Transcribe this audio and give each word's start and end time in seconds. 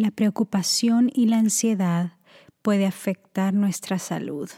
La 0.00 0.10
preocupación 0.10 1.10
y 1.12 1.26
la 1.26 1.36
ansiedad 1.36 2.14
puede 2.62 2.86
afectar 2.86 3.52
nuestra 3.52 3.98
salud. 3.98 4.48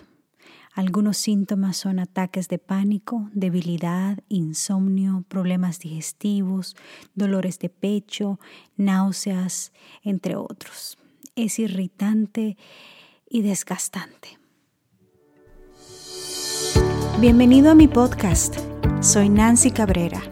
Algunos 0.73 1.17
síntomas 1.17 1.77
son 1.77 1.99
ataques 1.99 2.47
de 2.47 2.61
pánico, 2.61 3.29
debilidad, 3.35 4.21
insomnio, 4.29 5.25
problemas 5.27 5.81
digestivos, 5.81 6.77
dolores 7.17 7.59
de 7.59 7.71
pecho, 7.71 8.39
náuseas, 8.77 9.73
entre 10.05 10.37
otros. 10.37 10.97
Es 11.35 11.59
irritante 11.59 12.57
y 13.29 13.43
desgastante. 13.43 14.39
Bienvenido 17.21 17.73
a 17.73 17.75
mi 17.75 17.89
podcast. 17.89 18.61
Soy 19.01 19.29
Nancy 19.29 19.73
Cabrera 19.73 20.32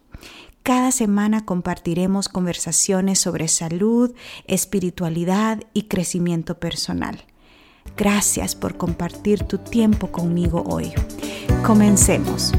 Cada 0.63 0.91
semana 0.91 1.43
compartiremos 1.43 2.29
conversaciones 2.29 3.17
sobre 3.17 3.47
salud, 3.47 4.13
espiritualidad 4.45 5.63
y 5.73 5.83
crecimiento 5.83 6.59
personal. 6.59 7.23
Gracias 7.97 8.53
por 8.53 8.77
compartir 8.77 9.43
tu 9.43 9.57
tiempo 9.57 10.11
conmigo 10.11 10.63
hoy. 10.67 10.91
Comencemos. 11.65 12.53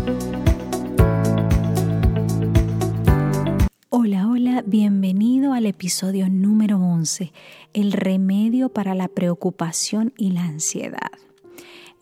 Hola, 3.88 4.26
hola, 4.26 4.64
bienvenido 4.66 5.52
al 5.52 5.66
episodio 5.66 6.28
número 6.28 6.78
11, 6.78 7.32
el 7.72 7.92
remedio 7.92 8.70
para 8.70 8.96
la 8.96 9.06
preocupación 9.06 10.12
y 10.16 10.32
la 10.32 10.42
ansiedad 10.42 11.12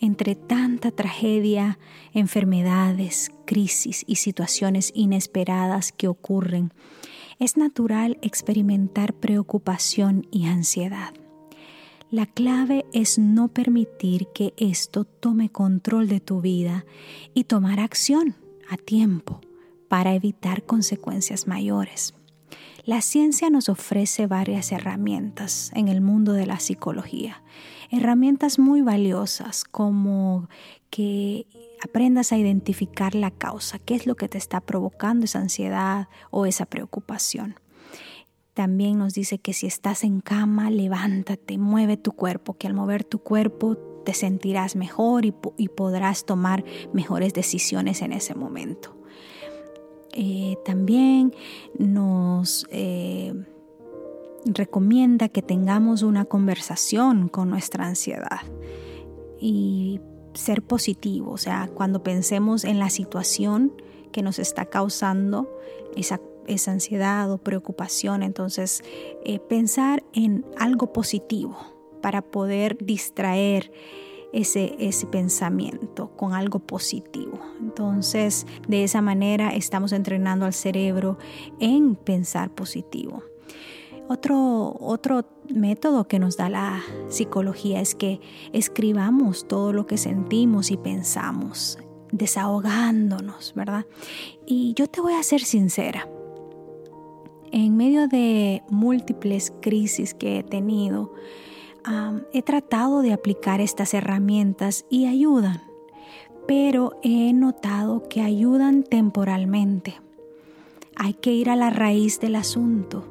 entre 0.01 0.34
tanta 0.34 0.91
tragedia, 0.91 1.79
enfermedades, 2.12 3.31
crisis 3.45 4.05
y 4.06 4.17
situaciones 4.17 4.93
inesperadas 4.95 5.93
que 5.93 6.09
ocurren, 6.09 6.73
es 7.39 7.56
natural 7.56 8.19
experimentar 8.23 9.15
preocupación 9.15 10.27
y 10.31 10.47
ansiedad. 10.47 11.15
La 12.11 12.27
clave 12.27 12.87
es 12.93 13.19
no 13.19 13.48
permitir 13.48 14.27
que 14.34 14.53
esto 14.56 15.05
tome 15.05 15.48
control 15.48 16.09
de 16.09 16.21
tu 16.21 16.41
vida 16.41 16.84
y 17.34 17.45
tomar 17.45 17.78
acción 17.78 18.34
a 18.69 18.77
tiempo 18.77 19.41
para 19.89 20.15
evitar 20.15 20.65
consecuencias 20.65 21.47
mayores. 21.47 22.15
La 22.91 23.03
ciencia 23.03 23.51
nos 23.51 23.69
ofrece 23.69 24.27
varias 24.27 24.73
herramientas 24.73 25.71
en 25.77 25.87
el 25.87 26.01
mundo 26.01 26.33
de 26.33 26.45
la 26.45 26.59
psicología 26.59 27.41
herramientas 27.93 28.59
muy 28.59 28.83
valiosas 28.83 29.63
como 29.63 30.49
que 30.91 31.47
aprendas 31.85 32.33
a 32.33 32.37
identificar 32.37 33.15
la 33.15 33.31
causa, 33.31 33.79
qué 33.79 33.95
es 33.95 34.09
lo 34.09 34.17
que 34.17 34.29
te 34.29 34.39
está 34.39 34.61
provocando 34.61 35.25
esa 35.25 35.39
ansiedad 35.39 36.09
o 36.33 36.47
esa 36.47 36.67
preocupación. 36.67 37.55
También 38.55 38.99
nos 38.99 39.15
dice 39.15 39.39
que 39.39 39.53
si 39.53 39.69
estás 39.69 40.03
en 40.03 40.21
cama, 40.21 40.69
levántate, 40.69 41.59
mueve 41.59 41.97
tu 41.97 42.11
cuerpo, 42.11 42.55
que 42.55 42.67
al 42.67 42.75
mover 42.75 43.05
tu 43.05 43.21
cuerpo 43.21 43.77
te 44.05 44.15
sentirás 44.15 44.75
mejor 44.75 45.27
y, 45.27 45.31
podrás 45.69 46.27
tomar 46.27 46.65
mejores 46.93 47.35
decisiones 47.35 48.03
en 48.03 48.13
ese 48.13 48.35
momento. 48.35 49.00
Eh, 50.12 50.56
también 50.64 51.34
nos 51.78 52.66
eh, 52.70 53.32
recomienda 54.44 55.28
que 55.28 55.43
tengamos 55.43 56.03
una 56.03 56.25
conversación 56.25 57.28
con 57.28 57.50
nuestra 57.50 57.87
ansiedad 57.87 58.41
y 59.38 60.00
ser 60.34 60.62
positivo, 60.62 61.32
o 61.32 61.38
sea, 61.38 61.69
cuando 61.75 62.03
pensemos 62.03 62.65
en 62.65 62.78
la 62.78 62.91
situación 62.91 63.72
que 64.12 64.22
nos 64.22 64.38
está 64.38 64.66
causando 64.66 65.49
esa, 65.97 66.20
ansiedad 66.66 67.31
o 67.31 67.38
preocupación, 67.38 68.25
entonces 68.25 68.82
eh, 69.25 69.38
pensar 69.38 70.03
en 70.12 70.44
algo 70.59 70.93
positivo 70.93 71.56
para 72.03 72.22
poder 72.22 72.76
distraer 72.81 73.70
ese, 74.33 74.77
ese 74.79 75.07
pensamiento 75.07 76.11
con 76.17 76.35
algo 76.35 76.59
positivo. 76.61 77.39
Entonces, 77.61 78.47
de 78.69 78.85
esa 78.85 79.03
manera 79.03 79.55
estamos 79.55 79.93
entrenando 79.93 80.47
al 80.47 80.53
cerebro 80.53 81.19
en 81.59 81.97
pensar 81.97 82.51
positivo. 82.51 83.23
Otro, 84.09 84.77
otro 84.81 85.25
método 85.55 86.09
que 86.09 86.19
nos 86.19 86.37
da 86.37 86.49
la 86.49 86.83
psicología 87.09 87.81
es 87.81 87.95
que 87.95 88.21
escribamos 88.53 89.47
todo 89.47 89.73
lo 89.73 89.87
que 89.87 89.99
sentimos 89.99 90.73
y 90.73 90.77
pensamos, 90.77 91.79
desahogándonos, 92.11 93.55
¿verdad? 93.55 93.87
Y 94.47 94.75
yo 94.75 94.89
te 94.89 95.01
voy 95.01 95.12
a 95.12 95.23
ser 95.23 95.43
sincera. 95.43 96.09
En 97.53 97.77
medio 97.77 98.09
de 98.09 98.65
múltiples 98.69 99.53
crisis 99.61 100.12
que 100.12 100.41
he 100.41 100.43
tenido, 100.43 101.12
he 102.33 102.43
tratado 102.43 103.03
de 103.03 103.13
aplicar 103.13 103.61
estas 103.61 103.95
herramientas 103.95 104.85
y 104.91 105.07
ayudan, 105.07 105.63
pero 106.47 106.93
he 107.03 107.33
notado 107.33 108.09
que 108.09 108.21
ayudan 108.21 108.83
temporalmente. 108.83 110.01
Hay 110.97 111.15
que 111.15 111.33
ir 111.33 111.51
a 111.51 111.57
la 111.57 111.71
raíz 111.71 112.21
del 112.21 112.37
asunto 112.37 113.05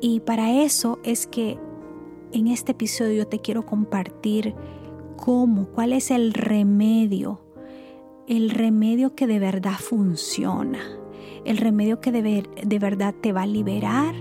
y 0.00 0.20
para 0.20 0.62
eso 0.62 0.98
es 1.02 1.26
que 1.26 1.58
en 2.32 2.48
este 2.48 2.72
episodio 2.72 3.26
te 3.26 3.38
quiero 3.38 3.64
compartir 3.64 4.54
cómo, 5.16 5.68
cuál 5.68 5.92
es 5.92 6.10
el 6.10 6.34
remedio, 6.34 7.40
el 8.26 8.50
remedio 8.50 9.14
que 9.14 9.26
de 9.26 9.38
verdad 9.38 9.78
funciona, 9.78 10.80
el 11.44 11.56
remedio 11.58 12.00
que 12.00 12.10
de, 12.12 12.46
de 12.62 12.78
verdad 12.78 13.14
te 13.18 13.32
va 13.32 13.42
a 13.42 13.46
liberar 13.46 14.14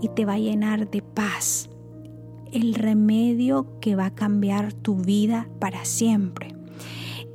y 0.00 0.08
te 0.08 0.24
va 0.24 0.34
a 0.34 0.38
llenar 0.38 0.90
de 0.90 1.00
paz, 1.00 1.69
el 2.52 2.74
remedio 2.74 3.78
que 3.80 3.96
va 3.96 4.06
a 4.06 4.14
cambiar 4.14 4.72
tu 4.72 4.96
vida 4.96 5.48
para 5.58 5.84
siempre. 5.84 6.54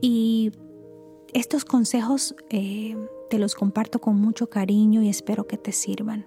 Y 0.02 0.52
estos 1.34 1.66
consejos 1.66 2.36
eh, 2.50 2.96
te 3.30 3.40
los 3.40 3.56
comparto 3.56 4.00
con 4.00 4.20
mucho 4.20 4.50
cariño 4.50 5.02
y 5.02 5.09
espero 5.09 5.48
que 5.48 5.58
te 5.58 5.72
sirvan 5.72 6.26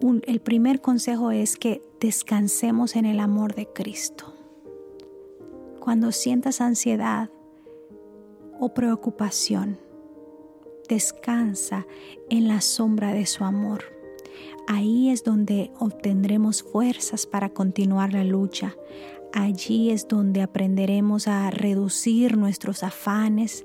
el 0.00 0.40
primer 0.40 0.80
consejo 0.80 1.30
es 1.30 1.56
que 1.56 1.82
descansemos 2.00 2.96
en 2.96 3.04
el 3.04 3.20
amor 3.20 3.54
de 3.54 3.66
Cristo. 3.66 4.32
Cuando 5.80 6.12
sientas 6.12 6.60
ansiedad 6.60 7.30
o 8.60 8.74
preocupación, 8.74 9.78
descansa 10.88 11.86
en 12.30 12.48
la 12.48 12.60
sombra 12.60 13.12
de 13.12 13.26
su 13.26 13.44
amor. 13.44 13.97
Ahí 14.70 15.08
es 15.08 15.24
donde 15.24 15.72
obtendremos 15.78 16.62
fuerzas 16.62 17.24
para 17.24 17.48
continuar 17.48 18.12
la 18.12 18.22
lucha. 18.22 18.76
Allí 19.32 19.90
es 19.90 20.06
donde 20.08 20.42
aprenderemos 20.42 21.26
a 21.26 21.50
reducir 21.50 22.36
nuestros 22.36 22.82
afanes 22.82 23.64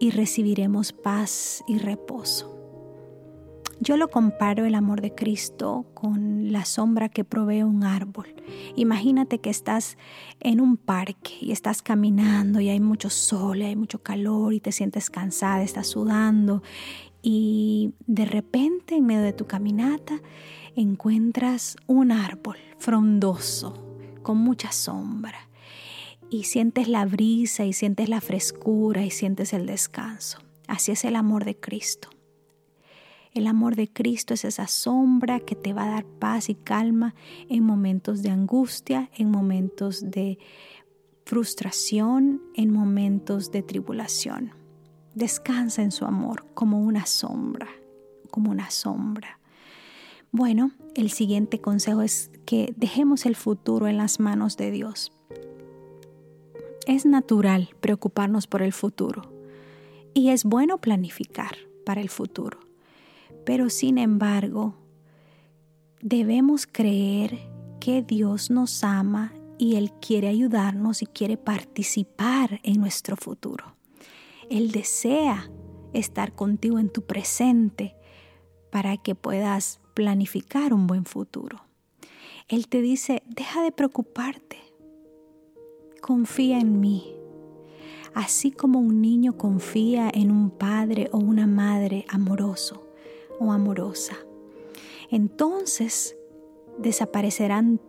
y 0.00 0.10
recibiremos 0.10 0.92
paz 0.92 1.62
y 1.68 1.78
reposo. 1.78 2.56
Yo 3.78 3.96
lo 3.96 4.08
comparo 4.08 4.66
el 4.66 4.74
amor 4.74 5.00
de 5.00 5.14
Cristo 5.14 5.86
con 5.94 6.50
la 6.52 6.64
sombra 6.64 7.08
que 7.08 7.24
provee 7.24 7.62
un 7.62 7.84
árbol. 7.84 8.34
Imagínate 8.74 9.38
que 9.38 9.50
estás 9.50 9.96
en 10.40 10.60
un 10.60 10.76
parque 10.76 11.30
y 11.40 11.52
estás 11.52 11.80
caminando 11.80 12.60
y 12.60 12.70
hay 12.70 12.80
mucho 12.80 13.08
sol 13.08 13.58
y 13.58 13.66
hay 13.66 13.76
mucho 13.76 14.02
calor 14.02 14.52
y 14.52 14.60
te 14.60 14.72
sientes 14.72 15.10
cansada, 15.10 15.62
estás 15.62 15.86
sudando 15.86 16.62
y 17.22 17.92
de 18.06 18.24
repente 18.24 18.96
en 18.96 19.06
medio 19.06 19.22
de 19.22 19.32
tu 19.32 19.46
caminata 19.46 20.20
encuentras 20.76 21.76
un 21.86 22.12
árbol 22.12 22.56
frondoso 22.78 23.74
con 24.22 24.38
mucha 24.38 24.72
sombra 24.72 25.48
y 26.30 26.44
sientes 26.44 26.88
la 26.88 27.04
brisa 27.04 27.64
y 27.64 27.72
sientes 27.72 28.08
la 28.08 28.20
frescura 28.20 29.04
y 29.04 29.10
sientes 29.10 29.52
el 29.52 29.66
descanso. 29.66 30.38
Así 30.68 30.92
es 30.92 31.04
el 31.04 31.16
amor 31.16 31.44
de 31.44 31.56
Cristo. 31.56 32.08
El 33.32 33.46
amor 33.46 33.76
de 33.76 33.88
Cristo 33.88 34.34
es 34.34 34.44
esa 34.44 34.66
sombra 34.66 35.40
que 35.40 35.54
te 35.54 35.72
va 35.72 35.84
a 35.84 35.90
dar 35.90 36.04
paz 36.04 36.48
y 36.48 36.54
calma 36.54 37.14
en 37.48 37.64
momentos 37.64 38.22
de 38.22 38.30
angustia, 38.30 39.10
en 39.16 39.30
momentos 39.30 40.10
de 40.10 40.38
frustración, 41.24 42.42
en 42.54 42.72
momentos 42.72 43.52
de 43.52 43.62
tribulación. 43.62 44.59
Descansa 45.14 45.82
en 45.82 45.90
su 45.90 46.04
amor 46.04 46.46
como 46.54 46.80
una 46.80 47.06
sombra, 47.06 47.68
como 48.30 48.50
una 48.50 48.70
sombra. 48.70 49.40
Bueno, 50.32 50.70
el 50.94 51.10
siguiente 51.10 51.60
consejo 51.60 52.02
es 52.02 52.30
que 52.46 52.72
dejemos 52.76 53.26
el 53.26 53.34
futuro 53.34 53.88
en 53.88 53.96
las 53.96 54.20
manos 54.20 54.56
de 54.56 54.70
Dios. 54.70 55.12
Es 56.86 57.06
natural 57.06 57.70
preocuparnos 57.80 58.46
por 58.46 58.62
el 58.62 58.72
futuro 58.72 59.32
y 60.14 60.28
es 60.28 60.44
bueno 60.44 60.78
planificar 60.78 61.56
para 61.84 62.00
el 62.00 62.08
futuro. 62.08 62.60
Pero 63.44 63.70
sin 63.70 63.98
embargo, 63.98 64.76
debemos 66.00 66.66
creer 66.66 67.38
que 67.80 68.02
Dios 68.02 68.50
nos 68.50 68.84
ama 68.84 69.32
y 69.58 69.76
Él 69.76 69.92
quiere 70.00 70.28
ayudarnos 70.28 71.02
y 71.02 71.06
quiere 71.06 71.36
participar 71.36 72.60
en 72.62 72.80
nuestro 72.80 73.16
futuro. 73.16 73.79
Él 74.50 74.72
desea 74.72 75.50
estar 75.92 76.34
contigo 76.34 76.78
en 76.78 76.90
tu 76.90 77.02
presente 77.02 77.94
para 78.70 78.96
que 78.96 79.14
puedas 79.14 79.80
planificar 79.94 80.74
un 80.74 80.86
buen 80.86 81.04
futuro. 81.04 81.62
Él 82.48 82.68
te 82.68 82.82
dice, 82.82 83.22
deja 83.28 83.62
de 83.62 83.70
preocuparte, 83.70 84.58
confía 86.00 86.58
en 86.58 86.80
mí. 86.80 87.14
Así 88.12 88.50
como 88.50 88.80
un 88.80 89.00
niño 89.00 89.38
confía 89.38 90.10
en 90.12 90.32
un 90.32 90.50
padre 90.50 91.08
o 91.12 91.18
una 91.18 91.46
madre 91.46 92.04
amoroso 92.08 92.88
o 93.38 93.52
amorosa, 93.52 94.16
entonces 95.10 96.16
desaparecerán 96.78 97.80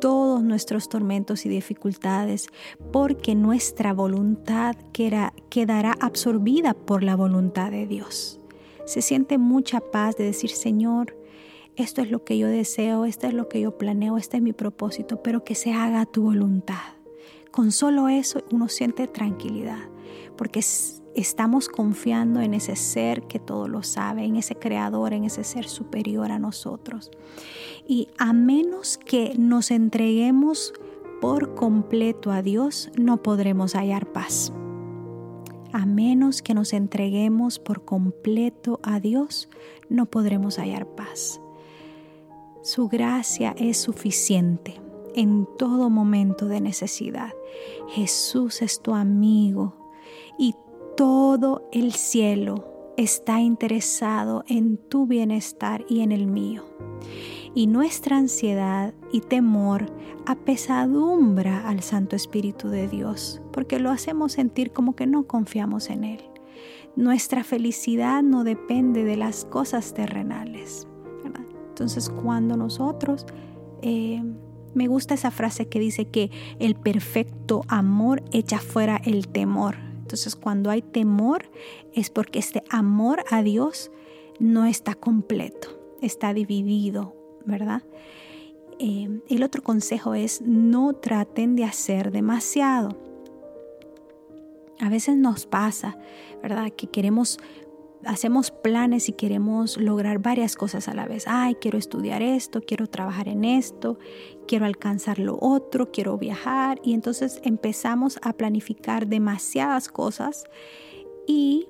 todos 0.00 0.42
nuestros 0.42 0.88
tormentos 0.88 1.46
y 1.46 1.48
dificultades, 1.48 2.48
porque 2.92 3.34
nuestra 3.34 3.92
voluntad 3.92 4.74
quedará 4.92 5.94
absorbida 6.00 6.74
por 6.74 7.02
la 7.02 7.16
voluntad 7.16 7.70
de 7.70 7.86
Dios. 7.86 8.40
Se 8.84 9.02
siente 9.02 9.38
mucha 9.38 9.80
paz 9.80 10.16
de 10.16 10.24
decir, 10.24 10.50
Señor, 10.50 11.16
esto 11.76 12.02
es 12.02 12.10
lo 12.10 12.24
que 12.24 12.36
yo 12.36 12.48
deseo, 12.48 13.04
esto 13.04 13.26
es 13.26 13.34
lo 13.34 13.48
que 13.48 13.60
yo 13.60 13.78
planeo, 13.78 14.16
este 14.16 14.38
es 14.38 14.42
mi 14.42 14.52
propósito, 14.52 15.22
pero 15.22 15.44
que 15.44 15.54
se 15.54 15.72
haga 15.72 16.06
tu 16.06 16.22
voluntad. 16.22 16.94
Con 17.50 17.72
solo 17.72 18.08
eso 18.08 18.42
uno 18.50 18.68
siente 18.68 19.06
tranquilidad, 19.06 19.88
porque 20.36 20.60
estamos 21.14 21.68
confiando 21.68 22.40
en 22.40 22.54
ese 22.54 22.76
ser 22.76 23.22
que 23.22 23.38
todo 23.38 23.68
lo 23.68 23.82
sabe, 23.82 24.24
en 24.24 24.36
ese 24.36 24.54
creador, 24.54 25.12
en 25.12 25.24
ese 25.24 25.44
ser 25.44 25.68
superior 25.68 26.32
a 26.32 26.38
nosotros. 26.38 27.10
Y 27.86 28.08
a 28.18 28.32
menos 28.32 28.98
que 28.98 29.34
nos 29.38 29.70
entreguemos 29.70 30.72
por 31.20 31.54
completo 31.54 32.30
a 32.32 32.42
Dios, 32.42 32.90
no 32.96 33.22
podremos 33.22 33.74
hallar 33.74 34.06
paz. 34.06 34.52
A 35.72 35.86
menos 35.86 36.42
que 36.42 36.54
nos 36.54 36.72
entreguemos 36.72 37.58
por 37.58 37.84
completo 37.84 38.80
a 38.82 39.00
Dios, 39.00 39.48
no 39.88 40.06
podremos 40.06 40.58
hallar 40.58 40.86
paz. 40.86 41.40
Su 42.62 42.88
gracia 42.88 43.54
es 43.56 43.78
suficiente 43.78 44.80
en 45.14 45.46
todo 45.58 45.90
momento 45.90 46.46
de 46.46 46.60
necesidad. 46.60 47.32
Jesús 47.88 48.62
es 48.62 48.80
tu 48.80 48.94
amigo 48.94 49.79
todo 50.96 51.68
el 51.72 51.92
cielo 51.92 52.92
está 52.96 53.40
interesado 53.40 54.44
en 54.46 54.76
tu 54.76 55.06
bienestar 55.06 55.84
y 55.88 56.00
en 56.00 56.12
el 56.12 56.26
mío. 56.26 56.64
Y 57.54 57.66
nuestra 57.66 58.16
ansiedad 58.16 58.94
y 59.12 59.20
temor 59.20 59.86
apesadumbra 60.26 61.68
al 61.68 61.82
Santo 61.82 62.14
Espíritu 62.14 62.68
de 62.68 62.88
Dios, 62.88 63.40
porque 63.52 63.78
lo 63.78 63.90
hacemos 63.90 64.32
sentir 64.32 64.72
como 64.72 64.94
que 64.94 65.06
no 65.06 65.26
confiamos 65.26 65.90
en 65.90 66.04
Él. 66.04 66.20
Nuestra 66.94 67.42
felicidad 67.44 68.22
no 68.22 68.44
depende 68.44 69.04
de 69.04 69.16
las 69.16 69.44
cosas 69.44 69.94
terrenales. 69.94 70.86
Entonces 71.70 72.10
cuando 72.10 72.56
nosotros, 72.58 73.24
eh, 73.80 74.22
me 74.74 74.86
gusta 74.86 75.14
esa 75.14 75.30
frase 75.30 75.66
que 75.66 75.80
dice 75.80 76.04
que 76.04 76.30
el 76.58 76.74
perfecto 76.74 77.62
amor 77.68 78.22
echa 78.32 78.58
fuera 78.58 79.00
el 79.04 79.28
temor. 79.28 79.89
Entonces 80.10 80.34
cuando 80.34 80.70
hay 80.70 80.82
temor 80.82 81.44
es 81.94 82.10
porque 82.10 82.40
este 82.40 82.64
amor 82.68 83.22
a 83.30 83.44
Dios 83.44 83.92
no 84.40 84.64
está 84.64 84.96
completo, 84.96 85.68
está 86.02 86.34
dividido, 86.34 87.14
¿verdad? 87.44 87.84
Eh, 88.80 89.20
el 89.28 89.44
otro 89.44 89.62
consejo 89.62 90.14
es 90.14 90.42
no 90.42 90.94
traten 90.94 91.54
de 91.54 91.62
hacer 91.62 92.10
demasiado. 92.10 92.98
A 94.80 94.88
veces 94.88 95.16
nos 95.16 95.46
pasa, 95.46 95.96
¿verdad? 96.42 96.72
Que 96.72 96.88
queremos 96.88 97.38
hacemos 98.04 98.50
planes 98.50 99.08
y 99.08 99.12
queremos 99.12 99.76
lograr 99.76 100.18
varias 100.18 100.56
cosas 100.56 100.88
a 100.88 100.94
la 100.94 101.06
vez. 101.06 101.24
Ay, 101.26 101.56
quiero 101.60 101.78
estudiar 101.78 102.22
esto, 102.22 102.60
quiero 102.62 102.86
trabajar 102.86 103.28
en 103.28 103.44
esto, 103.44 103.98
quiero 104.46 104.66
alcanzar 104.66 105.18
lo 105.18 105.38
otro, 105.40 105.90
quiero 105.90 106.16
viajar. 106.18 106.80
Y 106.82 106.94
entonces 106.94 107.40
empezamos 107.44 108.18
a 108.22 108.32
planificar 108.32 109.06
demasiadas 109.06 109.88
cosas 109.88 110.44
y 111.26 111.68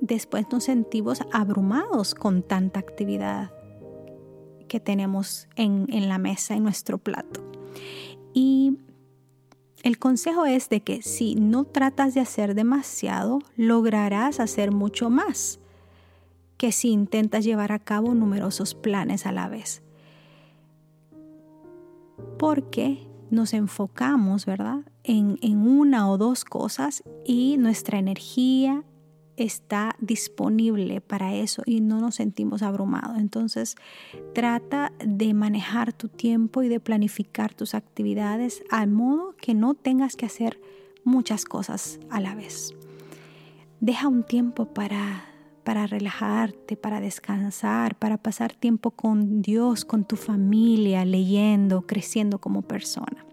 después 0.00 0.46
nos 0.50 0.64
sentimos 0.64 1.20
abrumados 1.32 2.14
con 2.14 2.42
tanta 2.42 2.80
actividad 2.80 3.52
que 4.68 4.80
tenemos 4.80 5.48
en, 5.56 5.86
en 5.90 6.08
la 6.08 6.18
mesa, 6.18 6.54
en 6.54 6.62
nuestro 6.62 6.98
plato. 6.98 7.42
Y 8.34 8.78
consejo 10.06 10.46
es 10.46 10.68
de 10.68 10.82
que 10.82 11.02
si 11.02 11.34
no 11.34 11.64
tratas 11.64 12.14
de 12.14 12.20
hacer 12.20 12.54
demasiado, 12.54 13.40
lograrás 13.56 14.38
hacer 14.38 14.70
mucho 14.70 15.10
más 15.10 15.58
que 16.58 16.70
si 16.70 16.90
intentas 16.90 17.44
llevar 17.44 17.72
a 17.72 17.80
cabo 17.80 18.14
numerosos 18.14 18.76
planes 18.76 19.26
a 19.26 19.32
la 19.32 19.48
vez. 19.48 19.82
Porque 22.38 23.04
nos 23.32 23.52
enfocamos, 23.52 24.46
¿verdad? 24.46 24.82
En, 25.02 25.40
en 25.42 25.66
una 25.66 26.08
o 26.08 26.18
dos 26.18 26.44
cosas 26.44 27.02
y 27.24 27.56
nuestra 27.58 27.98
energía 27.98 28.84
está 29.36 29.96
disponible 30.00 31.00
para 31.00 31.34
eso 31.34 31.62
y 31.66 31.80
no 31.80 32.00
nos 32.00 32.16
sentimos 32.16 32.62
abrumados. 32.62 33.18
Entonces, 33.18 33.76
trata 34.34 34.92
de 35.04 35.34
manejar 35.34 35.92
tu 35.92 36.08
tiempo 36.08 36.62
y 36.62 36.68
de 36.68 36.80
planificar 36.80 37.54
tus 37.54 37.74
actividades 37.74 38.62
al 38.70 38.90
modo 38.90 39.34
que 39.40 39.54
no 39.54 39.74
tengas 39.74 40.16
que 40.16 40.26
hacer 40.26 40.60
muchas 41.04 41.44
cosas 41.44 42.00
a 42.10 42.20
la 42.20 42.34
vez. 42.34 42.74
Deja 43.80 44.08
un 44.08 44.24
tiempo 44.24 44.66
para 44.66 45.36
para 45.66 45.88
relajarte, 45.88 46.76
para 46.76 47.00
descansar, 47.00 47.98
para 47.98 48.18
pasar 48.18 48.54
tiempo 48.54 48.92
con 48.92 49.42
Dios, 49.42 49.84
con 49.84 50.04
tu 50.04 50.14
familia, 50.14 51.04
leyendo, 51.04 51.82
creciendo 51.88 52.38
como 52.38 52.62
persona. 52.62 53.26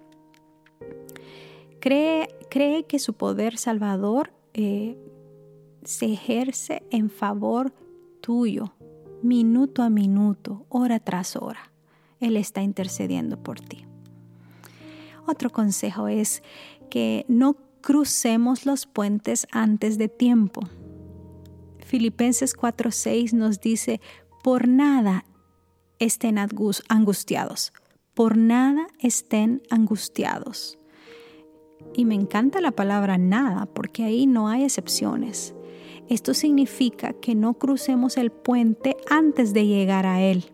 Cree, 1.80 2.30
cree 2.50 2.86
que 2.86 2.98
su 2.98 3.14
poder 3.14 3.60
salvador 3.60 4.34
eh, 4.56 4.98
se 5.86 6.06
ejerce 6.06 6.84
en 6.92 7.10
favor 7.10 7.74
tuyo, 8.22 8.74
minuto 9.22 9.84
a 9.84 9.90
minuto, 9.90 10.66
hora 10.70 11.00
tras 11.00 11.36
hora. 11.36 11.72
Él 12.20 12.38
está 12.38 12.62
intercediendo 12.62 13.42
por 13.42 13.60
ti. 13.60 13.86
Otro 15.26 15.50
consejo 15.50 16.08
es 16.08 16.44
que 16.90 17.26
no 17.28 17.56
crucemos 17.82 18.66
los 18.66 18.86
puentes 18.86 19.48
antes 19.52 19.98
de 19.98 20.08
tiempo. 20.08 20.62
Filipenses 21.80 22.56
4:6 22.56 23.34
nos 23.34 23.60
dice, 23.60 24.02
por 24.44 24.68
nada 24.68 25.26
estén 26.00 26.38
angustiados, 26.38 27.74
por 28.14 28.38
nada 28.38 28.88
estén 29.00 29.62
angustiados. 29.70 30.78
Y 31.94 32.06
me 32.06 32.16
encanta 32.16 32.62
la 32.62 32.72
palabra 32.72 33.18
nada, 33.18 33.68
porque 33.68 34.04
ahí 34.04 34.26
no 34.26 34.48
hay 34.48 34.64
excepciones. 34.64 35.54
Esto 36.14 36.36
significa 36.36 37.14
que 37.14 37.34
no 37.34 37.56
crucemos 37.56 38.18
el 38.18 38.30
puente 38.30 38.96
antes 39.10 39.52
de 39.52 39.66
llegar 39.66 40.06
a 40.06 40.22
él. 40.22 40.46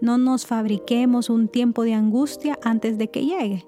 No 0.00 0.16
nos 0.16 0.46
fabriquemos 0.46 1.28
un 1.28 1.48
tiempo 1.48 1.82
de 1.82 1.94
angustia 1.94 2.56
antes 2.62 2.96
de 2.96 3.10
que 3.10 3.26
llegue. 3.26 3.66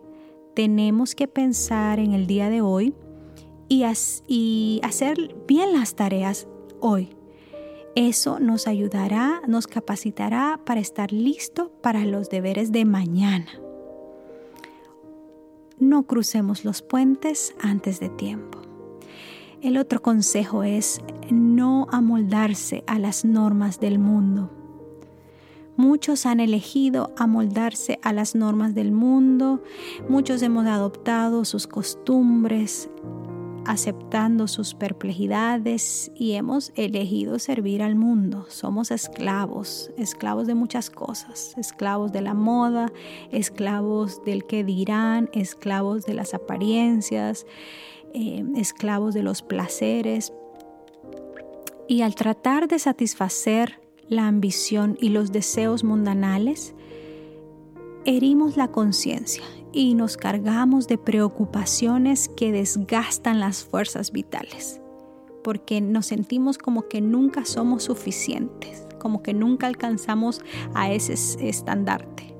Tenemos 0.54 1.16
que 1.16 1.26
pensar 1.26 1.98
en 1.98 2.12
el 2.12 2.28
día 2.28 2.50
de 2.50 2.60
hoy 2.60 2.94
y, 3.68 3.82
hacer 4.84 5.34
bien 5.48 5.72
las 5.72 5.96
tareas 5.96 6.46
hoy. 6.78 7.16
Eso 7.96 8.38
nos 8.38 8.68
ayudará, 8.68 9.42
nos 9.48 9.66
capacitará 9.66 10.60
para 10.64 10.78
estar 10.78 11.10
listo 11.10 11.72
para 11.80 12.04
los 12.04 12.30
deberes 12.30 12.70
de 12.70 12.84
mañana. 12.84 13.48
No 15.80 16.04
crucemos 16.04 16.64
los 16.64 16.80
puentes 16.80 17.56
antes 17.58 17.98
de 17.98 18.08
tiempo. 18.08 18.65
El 19.62 19.78
otro 19.78 20.02
consejo 20.02 20.62
es 20.64 21.00
no 21.30 21.86
amoldarse 21.90 22.84
a 22.86 22.98
las 22.98 23.24
normas 23.24 23.80
del 23.80 23.98
mundo. 23.98 24.50
Muchos 25.76 26.26
han 26.26 26.40
elegido 26.40 27.12
amoldarse 27.16 27.98
a 28.02 28.12
las 28.12 28.34
normas 28.34 28.74
del 28.74 28.92
mundo, 28.92 29.62
muchos 30.08 30.42
hemos 30.42 30.66
adoptado 30.66 31.44
sus 31.44 31.66
costumbres, 31.66 32.90
aceptando 33.66 34.46
sus 34.46 34.74
perplejidades 34.74 36.10
y 36.14 36.32
hemos 36.32 36.72
elegido 36.76 37.38
servir 37.38 37.82
al 37.82 37.96
mundo. 37.96 38.46
Somos 38.48 38.90
esclavos, 38.90 39.90
esclavos 39.96 40.46
de 40.46 40.54
muchas 40.54 40.88
cosas, 40.88 41.54
esclavos 41.58 42.12
de 42.12 42.20
la 42.20 42.34
moda, 42.34 42.92
esclavos 43.32 44.24
del 44.24 44.44
que 44.44 44.64
dirán, 44.64 45.28
esclavos 45.32 46.04
de 46.06 46.14
las 46.14 46.32
apariencias, 46.32 47.46
eh, 48.18 48.42
esclavos 48.56 49.12
de 49.12 49.22
los 49.22 49.42
placeres. 49.42 50.32
Y 51.86 52.00
al 52.00 52.14
tratar 52.14 52.66
de 52.66 52.78
satisfacer 52.78 53.78
la 54.08 54.26
ambición 54.26 54.96
y 55.00 55.10
los 55.10 55.32
deseos 55.32 55.84
mundanales, 55.84 56.74
herimos 58.06 58.56
la 58.56 58.68
conciencia 58.68 59.44
y 59.70 59.92
nos 59.92 60.16
cargamos 60.16 60.88
de 60.88 60.96
preocupaciones 60.96 62.30
que 62.30 62.52
desgastan 62.52 63.38
las 63.38 63.64
fuerzas 63.64 64.12
vitales, 64.12 64.80
porque 65.44 65.82
nos 65.82 66.06
sentimos 66.06 66.56
como 66.56 66.88
que 66.88 67.02
nunca 67.02 67.44
somos 67.44 67.82
suficientes, 67.82 68.86
como 68.98 69.22
que 69.22 69.34
nunca 69.34 69.66
alcanzamos 69.66 70.40
a 70.72 70.90
ese 70.90 71.12
estandarte, 71.46 72.34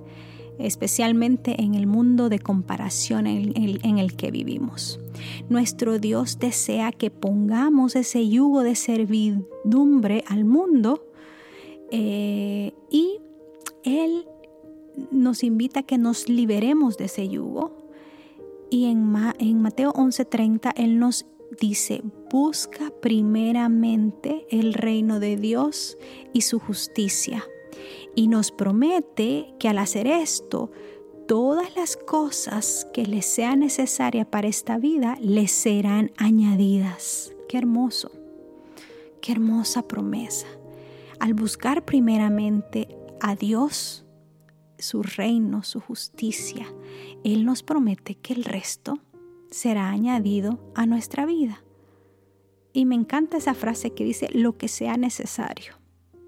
especialmente 0.58 1.60
en 1.60 1.74
el 1.74 1.86
mundo 1.86 2.30
de 2.30 2.38
comparación 2.38 3.26
en 3.26 3.98
el, 3.98 4.16
que 4.16 4.30
vivimos. 4.30 4.98
Nuestro 5.48 5.98
Dios 5.98 6.38
desea 6.38 6.92
que 6.92 7.10
pongamos 7.10 7.96
ese 7.96 8.28
yugo 8.28 8.62
de 8.62 8.74
servidumbre 8.74 10.24
al 10.28 10.44
mundo 10.44 11.06
eh, 11.90 12.72
y 12.90 13.18
Él 13.84 14.26
nos 15.10 15.42
invita 15.42 15.80
a 15.80 15.82
que 15.82 15.98
nos 15.98 16.28
liberemos 16.28 16.96
de 16.96 17.04
ese 17.04 17.28
yugo. 17.28 17.76
Y 18.70 18.86
en, 18.86 19.14
en 19.38 19.62
Mateo 19.62 19.92
11:30 19.92 20.72
Él 20.76 20.98
nos 20.98 21.26
dice, 21.60 22.02
busca 22.30 22.92
primeramente 23.00 24.46
el 24.50 24.74
reino 24.74 25.20
de 25.20 25.36
Dios 25.36 25.96
y 26.32 26.42
su 26.42 26.58
justicia. 26.58 27.44
Y 28.14 28.28
nos 28.28 28.50
promete 28.50 29.54
que 29.58 29.68
al 29.68 29.78
hacer 29.78 30.06
esto, 30.06 30.70
todas 31.26 31.74
las 31.76 31.96
cosas 31.96 32.86
que 32.92 33.04
le 33.04 33.22
sean 33.22 33.60
necesarias 33.60 34.26
para 34.26 34.48
esta 34.48 34.78
vida 34.78 35.16
le 35.20 35.48
serán 35.48 36.12
añadidas. 36.16 37.32
Qué 37.48 37.58
hermoso, 37.58 38.10
qué 39.20 39.32
hermosa 39.32 39.82
promesa. 39.82 40.46
Al 41.18 41.34
buscar 41.34 41.84
primeramente 41.84 42.88
a 43.20 43.34
Dios, 43.34 44.04
su 44.78 45.02
reino, 45.02 45.62
su 45.62 45.80
justicia, 45.80 46.66
Él 47.24 47.44
nos 47.44 47.62
promete 47.62 48.14
que 48.14 48.34
el 48.34 48.44
resto 48.44 48.98
será 49.50 49.88
añadido 49.88 50.60
a 50.74 50.86
nuestra 50.86 51.26
vida. 51.26 51.62
Y 52.72 52.84
me 52.84 52.94
encanta 52.94 53.38
esa 53.38 53.54
frase 53.54 53.94
que 53.94 54.04
dice 54.04 54.28
lo 54.32 54.58
que 54.58 54.68
sea 54.68 54.96
necesario, 54.96 55.74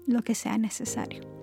lo 0.07 0.23
que 0.23 0.33
sea 0.35 0.57
necesario. 0.57 1.38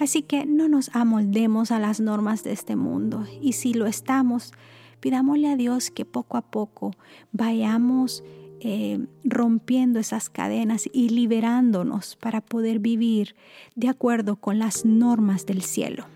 Así 0.00 0.22
que 0.22 0.46
no 0.46 0.68
nos 0.68 0.90
amoldemos 0.94 1.70
a 1.70 1.78
las 1.78 2.00
normas 2.00 2.42
de 2.42 2.52
este 2.52 2.74
mundo 2.74 3.26
y 3.40 3.52
si 3.52 3.74
lo 3.74 3.86
estamos, 3.86 4.52
pidámosle 4.98 5.48
a 5.48 5.56
Dios 5.56 5.90
que 5.90 6.04
poco 6.04 6.36
a 6.36 6.42
poco 6.42 6.92
vayamos 7.30 8.24
eh, 8.60 9.06
rompiendo 9.22 10.00
esas 10.00 10.28
cadenas 10.28 10.88
y 10.92 11.10
liberándonos 11.10 12.16
para 12.16 12.40
poder 12.40 12.80
vivir 12.80 13.36
de 13.76 13.88
acuerdo 13.88 14.36
con 14.36 14.58
las 14.58 14.84
normas 14.84 15.46
del 15.46 15.62
cielo 15.62 16.06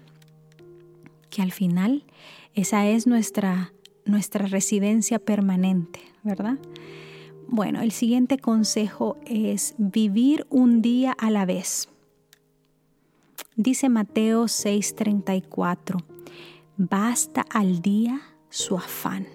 que 1.34 1.42
al 1.42 1.50
final 1.50 2.04
esa 2.54 2.86
es 2.86 3.08
nuestra, 3.08 3.72
nuestra 4.04 4.46
residencia 4.46 5.18
permanente, 5.18 5.98
¿verdad? 6.22 6.58
Bueno, 7.48 7.82
el 7.82 7.90
siguiente 7.90 8.38
consejo 8.38 9.16
es 9.26 9.74
vivir 9.76 10.46
un 10.48 10.80
día 10.80 11.12
a 11.18 11.30
la 11.30 11.44
vez. 11.44 11.88
Dice 13.56 13.88
Mateo 13.88 14.48
6:34, 14.48 16.04
basta 16.76 17.44
al 17.50 17.82
día 17.82 18.20
su 18.50 18.76
afán. 18.76 19.28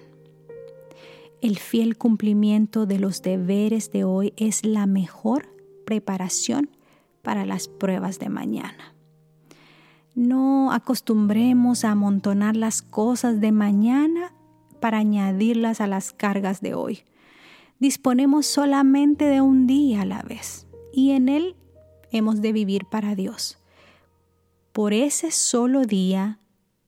El 1.41 1.57
fiel 1.57 1.97
cumplimiento 1.97 2.85
de 2.85 2.99
los 2.99 3.21
deberes 3.21 3.93
de 3.93 4.03
hoy 4.03 4.33
es 4.35 4.65
la 4.65 4.87
mejor 4.87 5.47
preparación 5.85 6.69
para 7.21 7.45
las 7.45 7.69
pruebas 7.69 8.19
de 8.19 8.27
mañana. 8.27 8.93
No 10.15 10.73
acostumbremos 10.73 11.85
a 11.85 11.91
amontonar 11.91 12.57
las 12.57 12.81
cosas 12.81 13.39
de 13.39 13.53
mañana 13.53 14.33
para 14.81 14.97
añadirlas 14.97 15.79
a 15.79 15.87
las 15.87 16.11
cargas 16.11 16.59
de 16.59 16.73
hoy. 16.73 17.03
Disponemos 17.79 18.47
solamente 18.47 19.23
de 19.23 19.39
un 19.39 19.65
día 19.65 20.01
a 20.01 20.05
la 20.05 20.23
vez 20.23 20.67
y 20.91 21.11
en 21.11 21.29
él 21.29 21.55
hemos 22.11 22.41
de 22.41 22.51
vivir 22.51 22.83
para 22.83 23.15
Dios. 23.15 23.58
Por 24.71 24.93
ese 24.93 25.31
solo 25.31 25.85
día, 25.85 26.39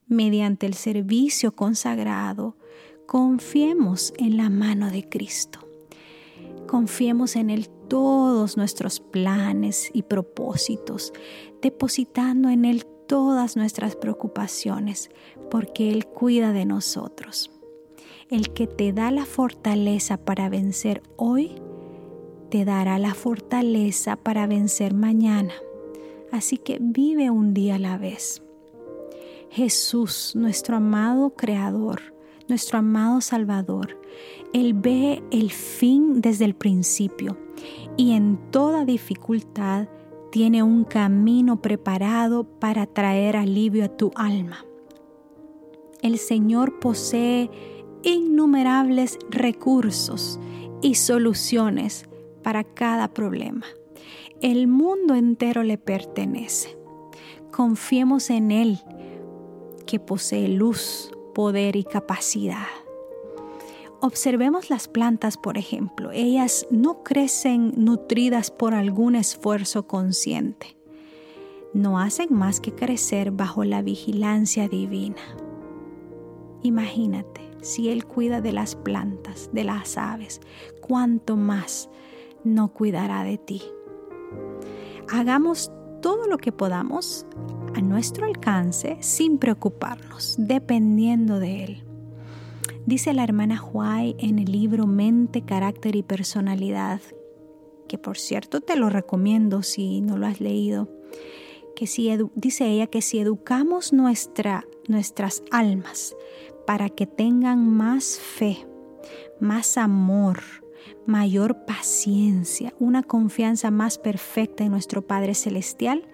mediante 0.08 0.68
el 0.68 0.76
servicio 0.76 1.56
consagrado, 1.56 2.56
confiemos 3.08 4.14
en 4.18 4.38
la 4.38 4.50
mano 4.50 4.92
de 4.92 5.10
Cristo. 5.10 5.60
Confiemos 6.68 7.36
en 7.36 7.50
Él 7.50 7.70
todos 7.88 8.56
nuestros 8.56 9.00
planes 9.00 9.90
y 9.94 10.04
propósitos, 10.04 11.12
depositando 11.62 12.50
en 12.50 12.66
Él 12.66 12.86
todas 13.08 13.58
nuestras 13.58 13.96
preocupaciones, 13.96 15.10
porque 15.50 15.92
Él 15.92 16.06
cuida 16.06 16.54
de 16.54 16.66
nosotros. 16.66 17.52
El 18.30 18.54
que 18.54 18.68
te 18.68 18.94
da 18.94 19.12
la 19.12 19.26
fortaleza 19.26 20.18
para 20.18 20.50
vencer 20.50 21.02
hoy, 21.18 21.56
te 22.50 22.64
dará 22.64 23.00
la 23.00 23.16
fortaleza 23.16 24.16
para 24.16 24.46
vencer 24.46 24.94
mañana. 24.94 25.54
Así 26.32 26.58
que 26.58 26.78
vive 26.82 27.30
un 27.30 27.54
día 27.54 27.76
a 27.76 27.80
la 27.80 27.98
vez. 27.98 28.42
Jesús, 29.50 30.34
nuestro 30.36 30.78
amado 30.78 31.32
Creador, 31.32 32.14
nuestro 32.48 32.80
amado 32.80 33.20
Salvador, 33.22 34.00
Él 34.54 34.74
ve 34.74 35.22
el 35.32 35.52
fin 35.52 36.22
desde 36.22 36.46
el 36.46 36.56
principio 36.56 37.38
y 37.98 38.14
en 38.14 38.38
toda 38.52 38.86
dificultad 38.86 39.88
tiene 40.32 40.64
un 40.64 40.86
camino 40.86 41.62
preparado 41.62 42.46
para 42.46 42.86
traer 42.86 43.36
alivio 43.36 43.84
a 43.84 43.90
tu 43.90 44.12
alma. 44.16 44.66
El 46.02 46.18
Señor 46.18 46.80
posee 46.80 47.50
innumerables 48.04 49.20
recursos 49.30 50.40
y 50.82 50.96
soluciones 50.96 52.06
para 52.42 52.64
cada 52.64 53.10
problema. 53.14 53.66
El 54.42 54.66
mundo 54.66 55.14
entero 55.14 55.62
le 55.62 55.78
pertenece. 55.78 56.76
Confiemos 57.52 58.32
en 58.32 58.50
Él, 58.50 58.80
que 59.86 60.00
posee 60.00 60.48
luz, 60.48 61.12
poder 61.36 61.76
y 61.76 61.84
capacidad. 61.84 62.66
Observemos 64.00 64.72
las 64.72 64.88
plantas, 64.88 65.38
por 65.38 65.60
ejemplo. 65.60 66.10
Ellas 66.12 66.66
no 66.72 67.04
crecen 67.04 67.72
nutridas 67.78 68.50
por 68.50 68.74
algún 68.74 69.14
esfuerzo 69.14 69.86
consciente. 69.86 70.76
No 71.76 72.00
hacen 72.00 72.34
más 72.34 72.60
que 72.60 72.74
crecer 72.74 73.30
bajo 73.30 73.64
la 73.64 73.84
vigilancia 73.84 74.68
divina. 74.68 75.22
Imagínate, 76.64 77.42
si 77.62 77.90
Él 77.90 78.06
cuida 78.06 78.42
de 78.42 78.54
las 78.54 78.76
plantas, 78.76 79.52
de 79.54 79.66
las 79.66 80.00
aves, 80.00 80.42
cuánto 80.82 81.38
más 81.38 81.92
no 82.44 82.74
cuidará 82.74 83.24
de 83.24 83.38
ti. 83.38 83.62
Hagamos 85.14 85.70
todo 86.02 86.26
lo 86.26 86.38
que 86.38 86.54
podamos 86.54 87.26
a 87.76 87.82
nuestro 87.82 88.26
alcance 88.26 88.96
sin 89.02 89.40
preocuparnos, 89.40 90.36
dependiendo 90.38 91.38
de 91.38 91.66
Él. 91.66 91.84
Dice 92.86 93.14
la 93.14 93.26
hermana 93.26 93.62
Huay 93.62 94.16
en 94.20 94.40
el 94.40 94.50
libro 94.50 94.88
Mente, 94.88 95.42
Carácter 95.44 95.98
y 95.98 96.04
Personalidad, 96.04 97.02
que 97.90 97.98
por 97.98 98.18
cierto 98.18 98.62
te 98.62 98.78
lo 98.78 98.90
recomiendo 98.90 99.64
si 99.64 100.00
no 100.00 100.18
lo 100.18 100.28
has 100.28 100.40
leído, 100.40 100.88
que 101.76 101.88
si 101.88 102.10
dice 102.36 102.68
ella 102.68 102.88
que 102.88 103.02
si 103.02 103.20
educamos 103.20 103.92
nuestra, 103.92 104.66
nuestras 104.88 105.44
almas 105.52 106.16
para 106.66 106.88
que 106.88 107.06
tengan 107.06 107.68
más 107.68 108.18
fe, 108.18 108.66
más 109.42 109.78
amor, 109.78 110.40
mayor 111.12 111.66
paciencia, 111.66 112.74
una 112.80 113.04
confianza 113.04 113.70
más 113.70 113.98
perfecta 113.98 114.64
en 114.64 114.72
nuestro 114.72 115.02
Padre 115.02 115.36
Celestial, 115.36 116.08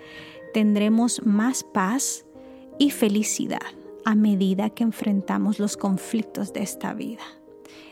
tendremos 0.54 1.24
más 1.24 1.64
paz 1.64 2.26
y 2.80 2.90
felicidad 2.90 3.62
a 4.06 4.16
medida 4.16 4.72
que 4.72 4.84
enfrentamos 4.84 5.60
los 5.60 5.78
conflictos 5.78 6.52
de 6.52 6.64
esta 6.64 6.94
vida. 6.94 7.22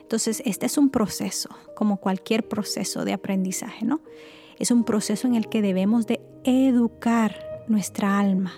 Entonces, 0.02 0.42
este 0.46 0.66
es 0.66 0.78
un 0.78 0.90
proceso, 0.90 1.50
como 1.76 1.98
cualquier 1.98 2.48
proceso 2.48 3.06
de 3.06 3.14
aprendizaje, 3.14 3.86
¿no? 3.86 4.02
Es 4.58 4.72
un 4.72 4.84
proceso 4.84 5.28
en 5.28 5.36
el 5.36 5.48
que 5.48 5.62
debemos 5.62 6.08
de 6.08 6.22
educar 6.44 7.36
nuestra 7.68 8.18
alma 8.20 8.54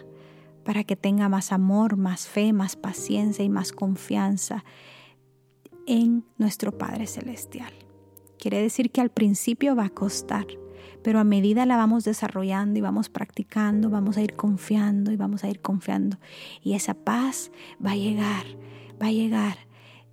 para 0.63 0.83
que 0.83 0.95
tenga 0.95 1.27
más 1.27 1.51
amor, 1.51 1.97
más 1.97 2.27
fe, 2.27 2.53
más 2.53 2.75
paciencia 2.75 3.43
y 3.43 3.49
más 3.49 3.71
confianza. 3.71 4.63
en 5.89 6.25
nuestro 6.37 6.77
Padre 6.77 7.07
Celestial. 7.07 7.86
Quiere 8.39 8.61
decir 8.61 8.91
que 8.91 9.01
al 9.01 9.09
principio 9.09 9.75
va 9.75 9.85
a 9.85 9.89
costar, 9.89 10.45
pero 11.03 11.19
a 11.19 11.23
medida 11.23 11.65
la 11.65 11.77
vamos 11.77 12.03
desarrollando 12.03 12.77
y 12.77 12.81
vamos 12.81 13.09
practicando, 13.09 13.89
vamos 13.89 14.17
a 14.17 14.21
ir 14.21 14.35
confiando 14.35 15.11
y 15.11 15.15
vamos 15.15 15.43
a 15.43 15.49
ir 15.49 15.59
confiando. 15.59 16.17
Y 16.61 16.73
esa 16.73 16.93
paz 16.93 17.51
va 17.83 17.91
a 17.91 17.95
llegar, 17.95 18.45
va 19.01 19.07
a 19.07 19.11
llegar 19.11 19.57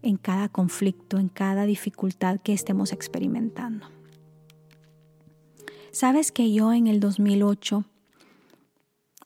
en 0.03 0.17
cada 0.17 0.49
conflicto, 0.49 1.19
en 1.19 1.29
cada 1.29 1.65
dificultad 1.65 2.41
que 2.41 2.53
estemos 2.53 2.93
experimentando. 2.93 3.87
Sabes 5.93 6.33
que 6.33 6.53
yo 6.53 6.73
en 6.73 6.87
el 6.87 7.01
2008 7.01 7.85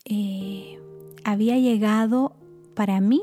eh, 0.04 0.78
había 1.24 1.58
llegado 1.58 2.36
para 2.74 3.00
mí 3.00 3.22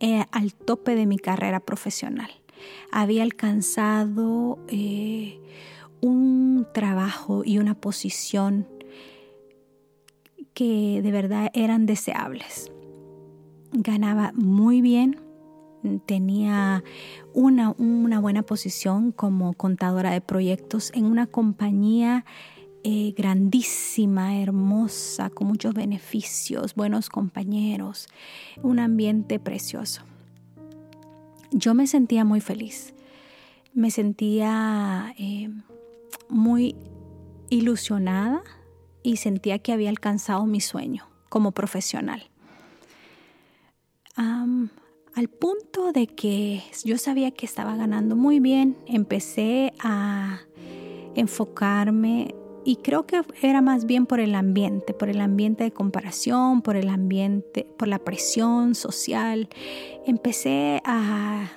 eh, 0.00 0.24
al 0.32 0.54
tope 0.54 0.94
de 0.94 1.06
mi 1.06 1.18
carrera 1.18 1.60
profesional. 1.60 2.30
Había 2.90 3.22
alcanzado 3.22 4.58
eh, 4.68 5.40
un 6.00 6.66
trabajo 6.72 7.42
y 7.44 7.58
una 7.58 7.74
posición 7.74 8.66
que 10.54 11.00
de 11.02 11.10
verdad 11.10 11.50
eran 11.54 11.86
deseables. 11.86 12.70
Ganaba 13.72 14.32
muy 14.34 14.80
bien, 14.80 15.20
tenía 16.06 16.84
una, 17.32 17.74
una 17.78 18.20
buena 18.20 18.42
posición 18.42 19.12
como 19.12 19.54
contadora 19.54 20.12
de 20.12 20.20
proyectos 20.20 20.92
en 20.94 21.06
una 21.06 21.26
compañía 21.26 22.24
eh, 22.86 23.14
grandísima, 23.16 24.38
hermosa, 24.40 25.30
con 25.30 25.46
muchos 25.46 25.74
beneficios, 25.74 26.74
buenos 26.74 27.08
compañeros, 27.08 28.08
un 28.62 28.78
ambiente 28.78 29.38
precioso. 29.38 30.02
Yo 31.56 31.72
me 31.72 31.86
sentía 31.86 32.24
muy 32.24 32.40
feliz, 32.40 32.94
me 33.74 33.92
sentía 33.92 35.14
eh, 35.16 35.48
muy 36.28 36.74
ilusionada 37.48 38.42
y 39.04 39.18
sentía 39.18 39.60
que 39.60 39.72
había 39.72 39.88
alcanzado 39.88 40.46
mi 40.46 40.60
sueño 40.60 41.08
como 41.28 41.52
profesional. 41.52 42.28
al 44.16 45.28
punto 45.28 45.92
de 45.92 46.08
que 46.08 46.64
yo 46.84 46.98
sabía 46.98 47.30
que 47.30 47.46
estaba 47.46 47.76
ganando 47.76 48.16
muy 48.16 48.40
bien, 48.40 48.76
empecé 48.86 49.72
a 49.78 50.40
enfocarme 51.14 52.34
y 52.64 52.76
creo 52.76 53.06
que 53.06 53.22
era 53.42 53.60
más 53.60 53.84
bien 53.84 54.06
por 54.06 54.20
el 54.20 54.34
ambiente, 54.34 54.94
por 54.94 55.08
el 55.08 55.20
ambiente 55.20 55.64
de 55.64 55.72
comparación, 55.72 56.62
por 56.62 56.76
el 56.76 56.88
ambiente, 56.88 57.66
por 57.76 57.88
la 57.88 57.98
presión 57.98 58.74
social. 58.74 59.48
Empecé 60.06 60.80
a 60.84 61.50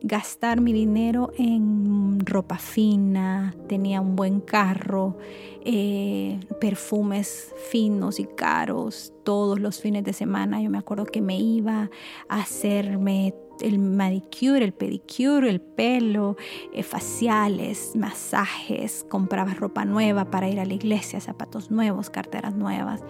gastar 0.00 0.60
mi 0.60 0.72
dinero 0.72 1.32
en 1.36 2.24
ropa 2.24 2.58
fina, 2.58 3.54
tenía 3.68 4.00
un 4.00 4.16
buen 4.16 4.40
carro, 4.40 5.16
eh, 5.64 6.38
perfumes 6.60 7.54
finos 7.70 8.20
y 8.20 8.24
caros 8.24 9.12
todos 9.24 9.58
los 9.58 9.80
fines 9.80 10.04
de 10.04 10.12
semana. 10.12 10.62
Yo 10.62 10.70
me 10.70 10.78
acuerdo 10.78 11.04
que 11.04 11.20
me 11.20 11.38
iba 11.38 11.90
a 12.28 12.40
hacerme 12.40 13.34
el 13.60 13.78
manicure, 13.78 14.64
el 14.64 14.72
pedicure, 14.72 15.48
el 15.48 15.60
pelo, 15.60 16.36
eh, 16.72 16.82
faciales, 16.82 17.92
masajes, 17.94 19.04
compraba 19.08 19.54
ropa 19.54 19.84
nueva 19.84 20.30
para 20.30 20.48
ir 20.48 20.60
a 20.60 20.64
la 20.64 20.74
iglesia, 20.74 21.20
zapatos 21.20 21.70
nuevos, 21.70 22.10
carteras 22.10 22.54
nuevas. 22.54 23.02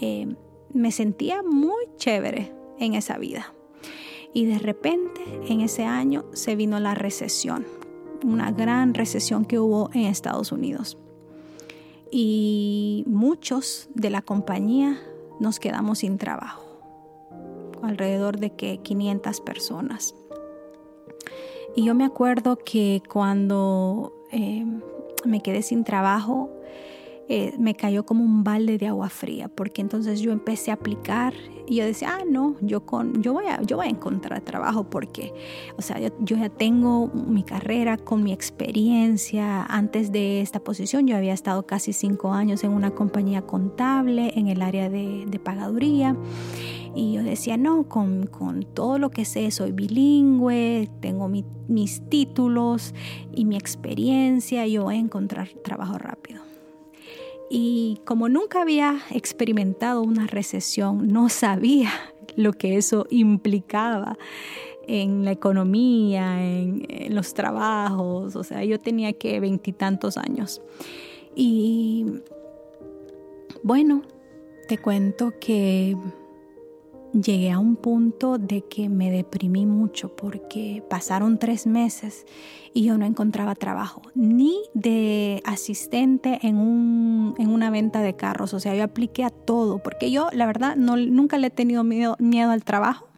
Eh, 0.00 0.34
me 0.72 0.92
sentía 0.92 1.42
muy 1.42 1.86
chévere 1.96 2.52
en 2.78 2.94
esa 2.94 3.18
vida. 3.18 3.54
Y 4.34 4.44
de 4.44 4.58
repente 4.58 5.20
en 5.48 5.62
ese 5.62 5.84
año 5.84 6.24
se 6.32 6.54
vino 6.54 6.78
la 6.80 6.94
recesión, 6.94 7.66
una 8.22 8.52
gran 8.52 8.94
recesión 8.94 9.44
que 9.44 9.58
hubo 9.58 9.90
en 9.94 10.02
Estados 10.02 10.52
Unidos. 10.52 10.98
Y 12.10 13.04
muchos 13.06 13.88
de 13.94 14.10
la 14.10 14.22
compañía 14.22 15.00
nos 15.40 15.58
quedamos 15.58 15.98
sin 15.98 16.18
trabajo 16.18 16.67
alrededor 17.82 18.38
de 18.38 18.50
que 18.50 18.78
500 18.78 19.40
personas. 19.40 20.14
Y 21.76 21.84
yo 21.84 21.94
me 21.94 22.04
acuerdo 22.04 22.56
que 22.56 23.02
cuando 23.08 24.12
eh, 24.32 24.64
me 25.24 25.42
quedé 25.42 25.62
sin 25.62 25.84
trabajo, 25.84 26.50
eh, 27.30 27.54
me 27.58 27.74
cayó 27.74 28.06
como 28.06 28.24
un 28.24 28.42
balde 28.42 28.78
de 28.78 28.86
agua 28.86 29.10
fría, 29.10 29.48
porque 29.48 29.82
entonces 29.82 30.20
yo 30.20 30.32
empecé 30.32 30.70
a 30.70 30.74
aplicar 30.74 31.34
y 31.66 31.76
yo 31.76 31.84
decía, 31.84 32.16
ah, 32.18 32.24
no, 32.26 32.56
yo, 32.62 32.86
con, 32.86 33.22
yo, 33.22 33.34
voy, 33.34 33.44
a, 33.44 33.60
yo 33.60 33.76
voy 33.76 33.88
a 33.88 33.90
encontrar 33.90 34.40
trabajo 34.40 34.84
porque, 34.84 35.34
o 35.76 35.82
sea, 35.82 36.00
yo, 36.00 36.10
ya 36.20 36.48
tengo 36.48 37.08
mi 37.08 37.42
carrera 37.42 37.98
con 37.98 38.24
mi 38.24 38.32
experiencia. 38.32 39.62
Antes 39.64 40.10
de 40.10 40.40
esta 40.40 40.60
posición 40.60 41.06
yo 41.06 41.16
había 41.16 41.34
estado 41.34 41.66
casi 41.66 41.92
cinco 41.92 42.32
años 42.32 42.64
en 42.64 42.70
una 42.70 42.92
compañía 42.92 43.42
contable 43.42 44.32
en 44.34 44.48
el 44.48 44.62
área 44.62 44.88
de, 44.88 45.40
pagaduría. 45.44 46.16
Y 46.94 47.12
yo 47.12 47.22
decía, 47.22 47.58
no, 47.58 47.84
con, 47.84 48.26
con, 48.26 48.62
todo 48.62 48.98
lo 48.98 49.10
que 49.10 49.26
sé, 49.26 49.50
soy 49.50 49.72
bilingüe, 49.72 50.88
tengo 51.00 51.28
mis 51.28 52.08
títulos 52.08 52.94
y 53.34 53.44
mi 53.44 53.56
experiencia, 53.56 54.66
yo 54.66 54.84
voy 54.84 54.96
a 54.96 54.98
encontrar 54.98 55.48
trabajo 55.62 55.98
rápido. 55.98 56.47
Y 57.50 58.00
como 58.04 58.28
nunca 58.28 58.62
había 58.62 59.00
experimentado 59.10 60.02
una 60.02 60.26
recesión, 60.26 61.08
no 61.08 61.28
sabía 61.28 61.90
lo 62.36 62.52
que 62.52 62.76
eso 62.76 63.06
implicaba 63.10 64.18
en 64.86 65.24
la 65.24 65.32
economía, 65.32 66.42
en, 66.42 67.14
los 67.14 67.34
trabajos, 67.34 68.36
o 68.36 68.44
sea, 68.44 68.64
yo 68.64 68.78
tenía 68.78 69.12
que 69.12 69.38
veintitantos 69.38 70.16
años. 70.16 70.62
Y 71.34 72.06
bueno, 73.62 74.02
te 74.66 74.78
cuento 74.78 75.34
que 75.40 75.96
llegué 77.12 77.50
a 77.50 77.58
un 77.58 77.76
punto 77.76 78.38
de 78.38 78.62
que 78.62 78.88
me 78.88 79.10
deprimí 79.10 79.66
mucho 79.66 80.14
porque 80.14 80.82
pasaron 80.88 81.38
tres 81.38 81.66
meses 81.66 82.26
y 82.74 82.84
yo 82.84 82.98
no 82.98 83.06
encontraba 83.06 83.54
trabajo, 83.54 84.02
ni 84.14 84.54
de 84.74 85.42
asistente 85.44 86.38
en, 86.42 86.56
un, 86.56 87.34
en 87.38 87.50
una 87.50 87.70
venta 87.70 88.00
de 88.00 88.14
carros. 88.14 88.54
O 88.54 88.60
sea, 88.60 88.74
yo 88.74 88.84
apliqué 88.84 89.24
a 89.24 89.30
todo 89.30 89.78
porque 89.78 90.10
yo, 90.10 90.28
la 90.32 90.46
verdad, 90.46 90.76
no, 90.76 90.96
nunca 90.96 91.38
le 91.38 91.48
he 91.48 91.50
tenido 91.50 91.84
miedo, 91.84 92.16
miedo 92.18 92.50
al 92.50 92.64
trabajo. 92.64 93.08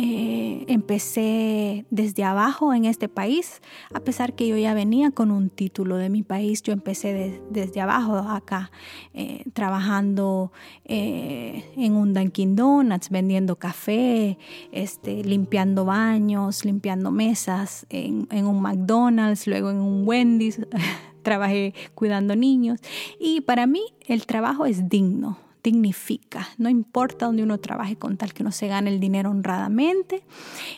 Eh, 0.00 0.64
empecé 0.68 1.84
desde 1.90 2.22
abajo 2.22 2.72
en 2.72 2.84
este 2.84 3.08
país, 3.08 3.60
a 3.92 3.98
pesar 3.98 4.34
que 4.34 4.46
yo 4.46 4.56
ya 4.56 4.72
venía 4.72 5.10
con 5.10 5.32
un 5.32 5.50
título 5.50 5.96
de 5.96 6.08
mi 6.08 6.22
país, 6.22 6.62
yo 6.62 6.72
empecé 6.72 7.42
desde 7.50 7.80
abajo 7.80 8.14
acá, 8.14 8.70
eh, 9.12 9.42
trabajando 9.54 10.52
eh, 10.84 11.64
en 11.76 11.94
un 11.94 12.14
Dunkin' 12.14 12.54
Donuts, 12.54 13.10
vendiendo 13.10 13.56
café, 13.56 14.38
este, 14.70 15.24
limpiando 15.24 15.84
baños, 15.84 16.64
limpiando 16.64 17.10
mesas, 17.10 17.84
en, 17.90 18.28
en 18.30 18.46
un 18.46 18.62
McDonald's, 18.62 19.48
luego 19.48 19.72
en 19.72 19.78
un 19.78 20.06
Wendy's, 20.06 20.60
trabajé 21.24 21.74
cuidando 21.96 22.36
niños. 22.36 22.78
Y 23.18 23.40
para 23.40 23.66
mí 23.66 23.82
el 24.06 24.26
trabajo 24.26 24.64
es 24.64 24.88
digno 24.88 25.47
dignifica. 25.68 26.48
No 26.56 26.68
importa 26.68 27.26
donde 27.26 27.42
uno 27.42 27.58
trabaje 27.58 27.96
con 27.96 28.16
tal 28.16 28.32
que 28.32 28.42
no 28.42 28.52
se 28.52 28.68
gane 28.68 28.90
el 28.90 29.00
dinero 29.00 29.30
honradamente 29.30 30.22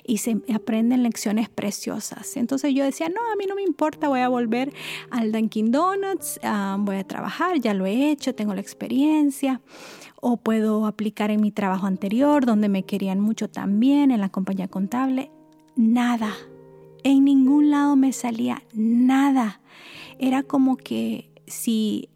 y 0.04 0.18
se 0.18 0.38
aprenden 0.52 1.02
lecciones 1.02 1.48
preciosas. 1.48 2.36
Entonces 2.36 2.74
yo 2.74 2.84
decía, 2.84 3.08
no, 3.08 3.20
a 3.32 3.36
mí 3.36 3.46
no 3.48 3.54
me 3.54 3.62
importa, 3.62 4.08
voy 4.08 4.20
a 4.20 4.28
volver 4.28 4.72
al 5.10 5.30
Dunkin' 5.32 5.70
Donuts, 5.70 6.40
ah, 6.42 6.76
voy 6.80 6.96
a 6.96 7.04
trabajar, 7.04 7.60
ya 7.60 7.72
lo 7.72 7.86
he 7.86 8.10
hecho, 8.10 8.34
tengo 8.34 8.54
la 8.54 8.60
experiencia. 8.60 9.60
O 10.20 10.36
puedo 10.36 10.86
aplicar 10.86 11.30
en 11.30 11.40
mi 11.40 11.50
trabajo 11.50 11.86
anterior, 11.86 12.44
donde 12.44 12.68
me 12.68 12.82
querían 12.82 13.20
mucho 13.20 13.48
también, 13.48 14.10
en 14.10 14.20
la 14.20 14.28
compañía 14.28 14.68
contable. 14.68 15.30
Nada. 15.76 16.34
En 17.04 17.24
ningún 17.24 17.70
lado 17.70 17.96
me 17.96 18.12
salía 18.12 18.62
nada. 18.74 19.60
Era 20.18 20.42
como 20.42 20.76
que 20.76 21.30
si 21.46 22.10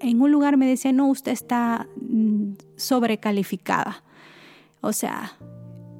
en 0.00 0.20
un 0.20 0.30
lugar 0.30 0.56
me 0.56 0.66
decían, 0.66 0.96
no, 0.96 1.08
usted 1.08 1.32
está 1.32 1.86
mm, 2.00 2.52
sobrecalificada. 2.76 4.02
O 4.80 4.92
sea, 4.92 5.36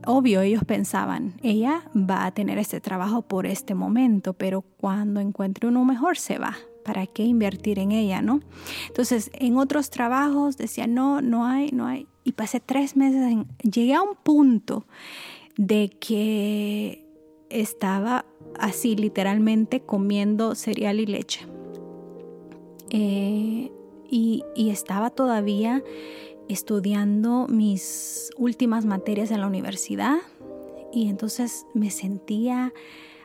obvio, 0.07 0.41
ellos 0.41 0.65
pensaban, 0.65 1.35
ella 1.43 1.83
va 1.95 2.25
a 2.25 2.33
tener 2.33 2.59
este 2.59 2.81
trabajo 2.81 3.23
por 3.23 3.47
este 3.47 3.75
momento, 3.75 4.33
pero 4.33 4.63
cuando 4.63 5.21
encuentre 5.21 5.69
uno 5.69 5.85
mejor 5.85 6.17
se 6.17 6.39
va. 6.39 6.57
¿Para 6.85 7.07
qué 7.07 7.25
invertir 7.25 7.79
en 7.79 7.93
ella, 7.93 8.23
no? 8.23 8.41
Entonces, 8.89 9.31
en 9.35 9.59
otros 9.59 9.91
trabajos 9.91 10.57
decían, 10.57 10.95
no, 10.95 11.21
no 11.21 11.45
hay, 11.45 11.69
no 11.73 11.87
hay. 11.87 12.07
Y 12.25 12.33
pasé 12.33 12.59
tres 12.59 12.97
meses, 12.97 13.37
llegué 13.63 13.95
a 13.95 14.03
un 14.03 14.17
punto 14.23 14.87
de 15.59 15.91
que 15.91 17.07
estaba 17.51 18.25
así 18.59 18.97
literalmente 18.97 19.81
comiendo 19.81 20.55
cereal 20.55 21.01
y 21.01 21.07
leche. 21.07 21.47
Eh, 22.89 23.71
y, 24.11 24.45
estaba 24.57 25.11
todavía 25.11 25.83
estudiando 26.49 27.47
mis 27.49 28.31
últimas 28.37 28.85
materias 28.85 29.31
en 29.31 29.41
la 29.41 29.47
universidad 29.47 30.17
y 30.93 31.09
entonces 31.09 31.67
me 31.75 31.91
sentía 31.91 32.73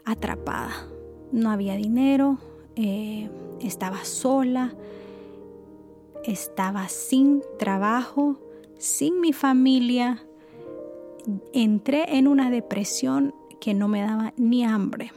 atrapada. 0.04 0.88
No 1.32 1.50
había 1.50 1.76
dinero, 1.76 2.38
eh, 2.76 3.30
estaba 3.62 4.06
sola, 4.06 4.76
estaba 6.24 6.88
sin 6.88 7.41
trabajo, 7.58 8.38
sin 8.78 9.19
mi 9.19 9.34
familia. 9.34 10.24
Entré 11.54 12.17
en 12.17 12.28
una 12.28 12.52
depresión 12.52 13.34
que 13.60 13.74
no 13.74 13.88
me 13.88 14.02
daba 14.02 14.34
ni 14.38 14.63
hambre. 14.63 15.12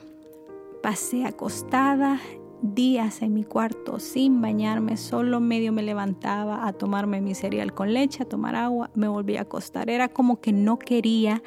Pasé 0.83 1.26
acostada 1.26 2.20
días 2.62 3.23
en 3.23 3.35
mi 3.35 3.44
cuarto 3.44 4.01
sin 4.01 4.40
bañarme, 4.40 4.97
solo 4.97 5.40
medio 5.40 5.73
me 5.73 5.83
levantaba 5.83 6.66
a 6.66 6.73
tomarme 6.73 7.21
mi 7.21 7.35
cereal 7.35 7.73
con 7.75 7.92
leche, 7.94 8.23
a 8.23 8.29
tomar 8.29 8.57
agua, 8.57 8.90
me 8.94 9.09
volví 9.09 9.37
a 9.37 9.42
acostar. 9.42 9.90
Era 9.90 10.09
como 10.09 10.40
que 10.40 10.53
no 10.53 10.79
quería 10.79 11.42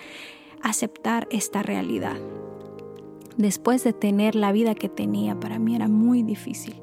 aceptar 0.61 1.27
esta 1.31 1.63
realidad. 1.63 2.17
Después 3.37 3.83
de 3.83 3.93
tener 3.93 4.35
la 4.35 4.51
vida 4.51 4.75
que 4.75 4.89
tenía, 4.89 5.39
para 5.39 5.59
mí 5.59 5.75
era 5.75 5.87
muy 5.87 6.23
difícil. 6.23 6.75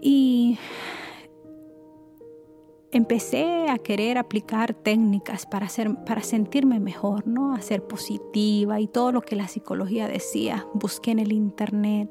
Y 0.00 0.58
empecé 2.92 3.68
a 3.68 3.78
querer 3.78 4.18
aplicar 4.18 4.74
técnicas 4.74 5.46
para, 5.46 5.66
hacer, 5.66 6.04
para 6.04 6.22
sentirme 6.22 6.78
mejor, 6.78 7.26
¿no? 7.26 7.54
A 7.54 7.60
ser 7.60 7.86
positiva 7.86 8.80
y 8.80 8.86
todo 8.86 9.12
lo 9.12 9.22
que 9.22 9.34
la 9.34 9.48
psicología 9.48 10.06
decía. 10.06 10.66
Busqué 10.74 11.10
en 11.10 11.18
el 11.18 11.32
internet. 11.32 12.10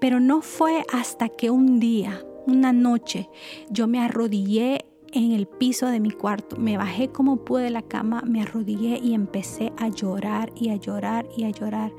Pero 0.00 0.20
no 0.20 0.42
fue 0.42 0.84
hasta 0.92 1.28
que 1.28 1.50
un 1.50 1.80
día, 1.80 2.24
una 2.46 2.72
noche, 2.72 3.28
yo 3.70 3.86
me 3.86 4.00
arrodillé 4.00 4.86
en 5.12 5.32
el 5.32 5.46
piso 5.46 5.86
de 5.86 6.00
mi 6.00 6.10
cuarto. 6.10 6.56
Me 6.56 6.76
bajé 6.76 7.08
como 7.08 7.44
pude 7.44 7.64
de 7.64 7.70
la 7.70 7.82
cama, 7.82 8.22
me 8.26 8.42
arrodillé 8.42 8.98
y 8.98 9.14
empecé 9.14 9.72
a 9.76 9.88
llorar 9.88 10.52
y 10.56 10.70
a 10.70 10.76
llorar 10.76 11.26
y 11.36 11.44
a 11.44 11.50
llorar. 11.50 11.92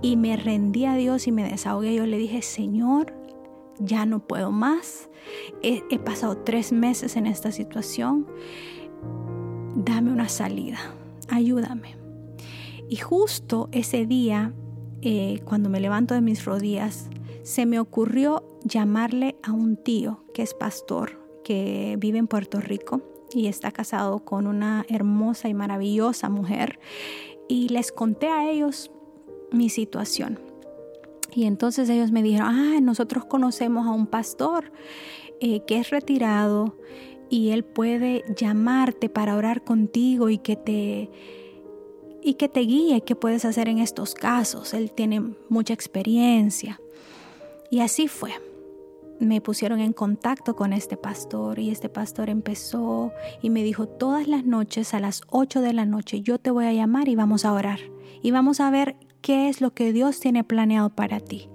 Y 0.00 0.16
me 0.16 0.36
rendí 0.36 0.84
a 0.84 0.94
Dios 0.94 1.26
y 1.26 1.32
me 1.32 1.48
desahogué. 1.48 1.94
Yo 1.94 2.06
le 2.06 2.18
dije, 2.18 2.40
Señor, 2.42 3.12
ya 3.78 4.06
no 4.06 4.20
puedo 4.20 4.50
más. 4.50 5.10
He, 5.62 5.98
pasado 5.98 6.38
tres 6.38 6.72
meses 6.72 7.16
en 7.16 7.26
esta 7.26 7.52
situación. 7.52 8.26
Dame 9.74 10.12
una 10.12 10.28
salida. 10.28 10.78
Ayúdame. 11.28 11.96
Y 12.88 12.96
justo 12.96 13.68
ese 13.72 14.06
día, 14.06 14.52
eh, 15.00 15.40
cuando 15.44 15.68
me 15.68 15.80
levanto 15.80 16.14
de 16.14 16.20
mis 16.20 16.44
rodillas, 16.44 17.08
se 17.42 17.66
me 17.66 17.80
ocurrió 17.80 18.44
llamarle 18.64 19.36
a 19.42 19.52
un 19.52 19.76
tío 19.76 20.24
que 20.32 20.42
es 20.42 20.54
pastor, 20.54 21.20
que 21.44 21.96
vive 21.98 22.18
en 22.18 22.28
Puerto 22.28 22.60
Rico 22.60 23.02
y 23.34 23.46
está 23.46 23.72
casado 23.72 24.20
con 24.24 24.46
una 24.46 24.84
hermosa 24.88 25.48
y 25.48 25.54
maravillosa 25.54 26.28
mujer. 26.28 26.78
Y 27.48 27.68
les 27.68 27.92
conté 27.92 28.28
a 28.28 28.48
ellos 28.48 28.90
mi 29.50 29.68
situación. 29.68 30.38
Y 31.34 31.44
entonces 31.44 31.88
ellos 31.88 32.12
me 32.12 32.22
dijeron, 32.22 32.48
ah, 32.48 32.80
nosotros 32.80 33.24
conocemos 33.24 33.86
a 33.86 33.90
un 33.90 34.06
pastor 34.06 34.70
eh, 35.40 35.64
que 35.66 35.78
es 35.78 35.90
retirado 35.90 36.76
y 37.30 37.50
él 37.50 37.64
puede 37.64 38.24
llamarte 38.36 39.08
para 39.08 39.34
orar 39.34 39.64
contigo 39.64 40.28
y 40.28 40.38
que 40.38 40.56
te 40.56 41.10
y 42.24 42.34
que 42.34 42.48
te 42.48 42.60
guíe 42.60 43.00
qué 43.00 43.16
puedes 43.16 43.44
hacer 43.44 43.68
en 43.68 43.78
estos 43.78 44.14
casos. 44.14 44.74
Él 44.74 44.92
tiene 44.92 45.34
mucha 45.48 45.74
experiencia. 45.74 46.80
Y 47.72 47.80
así 47.80 48.06
fue. 48.06 48.32
Me 49.18 49.40
pusieron 49.40 49.80
en 49.80 49.94
contacto 49.94 50.54
con 50.56 50.74
este 50.74 50.98
pastor 50.98 51.58
y 51.58 51.70
este 51.70 51.88
pastor 51.88 52.28
empezó 52.28 53.14
y 53.40 53.48
me 53.48 53.62
dijo, 53.62 53.88
todas 53.88 54.28
las 54.28 54.44
noches 54.44 54.92
a 54.92 55.00
las 55.00 55.22
8 55.30 55.62
de 55.62 55.72
la 55.72 55.86
noche 55.86 56.20
yo 56.20 56.38
te 56.38 56.50
voy 56.50 56.66
a 56.66 56.74
llamar 56.74 57.08
y 57.08 57.16
vamos 57.16 57.46
a 57.46 57.52
orar. 57.54 57.80
Y 58.22 58.30
vamos 58.30 58.60
a 58.60 58.70
ver 58.70 58.96
qué 59.22 59.48
es 59.48 59.62
lo 59.62 59.72
que 59.72 59.94
Dios 59.94 60.20
tiene 60.20 60.44
planeado 60.44 60.90
para 60.90 61.18
ti. 61.18 61.48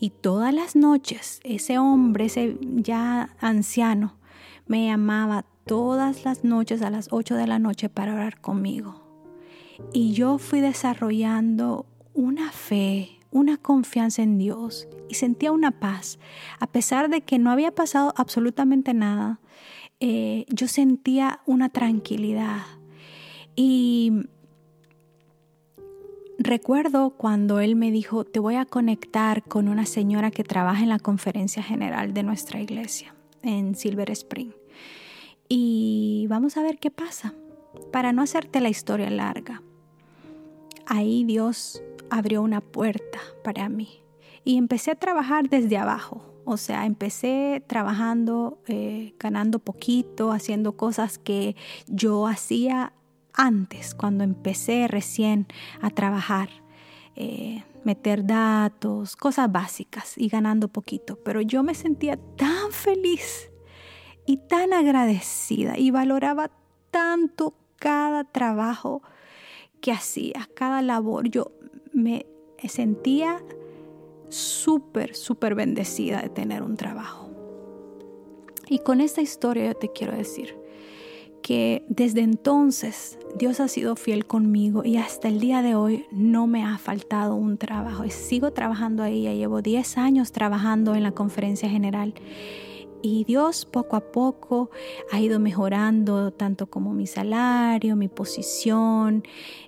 Y 0.00 0.08
todas 0.08 0.54
las 0.54 0.74
noches 0.74 1.40
ese 1.44 1.76
hombre, 1.76 2.24
ese 2.24 2.56
ya 2.62 3.36
anciano, 3.38 4.16
me 4.66 4.86
llamaba 4.86 5.44
todas 5.66 6.24
las 6.24 6.44
noches 6.44 6.80
a 6.80 6.88
las 6.88 7.08
8 7.10 7.34
de 7.34 7.46
la 7.46 7.58
noche 7.58 7.90
para 7.90 8.14
orar 8.14 8.40
conmigo. 8.40 9.02
Y 9.92 10.14
yo 10.14 10.38
fui 10.38 10.62
desarrollando 10.62 11.84
una 12.14 12.52
fe, 12.52 13.15
una 13.36 13.58
confianza 13.58 14.22
en 14.22 14.38
Dios 14.38 14.88
y 15.08 15.14
sentía 15.14 15.52
una 15.52 15.72
paz. 15.72 16.18
A 16.58 16.66
pesar 16.66 17.10
de 17.10 17.20
que 17.20 17.38
no 17.38 17.50
había 17.50 17.70
pasado 17.74 18.14
absolutamente 18.16 18.94
nada, 18.94 19.40
eh, 20.00 20.46
yo 20.48 20.68
sentía 20.68 21.40
una 21.46 21.68
tranquilidad. 21.68 22.62
Y 23.54 24.28
Recuerdo 26.38 27.10
cuando 27.10 27.60
él 27.60 27.76
me 27.76 27.90
dijo, 27.90 28.24
te 28.24 28.40
voy 28.40 28.56
a 28.56 28.66
conectar 28.66 29.42
con 29.42 29.68
una 29.68 29.86
señora 29.86 30.30
que 30.30 30.44
trabaja 30.44 30.82
en 30.82 30.90
la 30.90 30.98
conferencia 30.98 31.62
general 31.62 32.12
de 32.12 32.22
nuestra 32.22 32.60
iglesia 32.60 33.14
en 33.42 33.74
Silver 33.74 34.10
Spring. 34.10 34.50
Y 35.48 36.26
vamos 36.28 36.58
a 36.58 36.62
ver 36.62 36.78
qué 36.78 36.90
pasa. 36.90 37.34
Para 37.90 38.12
no 38.12 38.22
hacerte 38.22 38.60
la 38.60 38.68
historia 38.68 39.08
larga, 39.08 39.62
ahí 40.86 41.24
Dios 41.24 41.82
abrió 42.10 42.42
una 42.42 42.60
puerta 42.60 43.18
para 43.42 43.68
mí 43.68 44.02
y 44.44 44.56
empecé 44.56 44.92
a 44.92 44.94
trabajar 44.94 45.48
desde 45.48 45.76
abajo. 45.76 46.22
O 46.44 46.56
sea, 46.56 46.86
empecé 46.86 47.64
trabajando, 47.66 48.60
eh, 48.68 49.14
ganando 49.18 49.58
poquito, 49.58 50.30
haciendo 50.30 50.76
cosas 50.76 51.18
que 51.18 51.56
yo 51.88 52.28
hacía 52.28 52.92
antes, 53.32 53.94
cuando 53.94 54.22
empecé 54.22 54.86
recién 54.86 55.48
a 55.80 55.90
trabajar, 55.90 56.48
eh, 57.16 57.64
meter 57.84 58.24
datos, 58.24 59.16
cosas 59.16 59.50
básicas 59.50 60.16
y 60.16 60.28
ganando 60.28 60.68
poquito. 60.68 61.18
Pero 61.24 61.40
yo 61.40 61.64
me 61.64 61.74
sentía 61.74 62.16
tan 62.36 62.70
feliz 62.70 63.50
y 64.24 64.36
tan 64.36 64.72
agradecida 64.72 65.76
y 65.78 65.90
valoraba 65.90 66.50
tanto 66.92 67.54
cada 67.78 68.24
trabajo 68.24 69.02
que 69.80 69.92
hacía, 69.92 70.48
cada 70.54 70.82
labor. 70.82 71.28
Yo 71.28 71.52
me 71.96 72.26
sentía 72.68 73.42
súper, 74.28 75.14
súper 75.16 75.54
bendecida 75.54 76.20
de 76.20 76.28
tener 76.28 76.62
un 76.62 76.76
trabajo. 76.76 77.30
Y 78.68 78.80
con 78.80 79.00
esta 79.00 79.22
historia 79.22 79.66
yo 79.66 79.74
te 79.74 79.90
quiero 79.92 80.16
decir, 80.16 80.56
que 81.46 81.84
desde 81.88 82.22
entonces 82.22 83.20
Dios 83.38 83.60
ha 83.60 83.68
sido 83.68 83.94
fiel 83.94 84.26
conmigo 84.26 84.84
y 84.84 84.96
hasta 84.96 85.28
el 85.28 85.38
día 85.38 85.62
de 85.62 85.76
hoy 85.76 86.04
no 86.10 86.48
me 86.48 86.64
ha 86.64 86.76
faltado 86.76 87.36
un 87.36 87.56
trabajo. 87.56 88.02
Sigo 88.10 88.52
trabajando 88.52 89.04
ahí, 89.04 89.22
ya 89.22 89.32
llevo 89.32 89.62
10 89.62 89.96
años 89.98 90.32
trabajando 90.32 90.96
en 90.96 91.04
la 91.04 91.12
conferencia 91.12 91.68
general 91.68 92.14
y 93.02 93.24
Dios 93.24 93.66
poco 93.66 93.96
a 93.96 94.00
poco 94.00 94.70
ha 95.12 95.20
ido 95.20 95.38
mejorando 95.38 96.32
tanto 96.32 96.66
como 96.66 96.92
mi 96.92 97.06
salario, 97.06 97.96
mi 97.96 98.08
posición, 98.08 99.22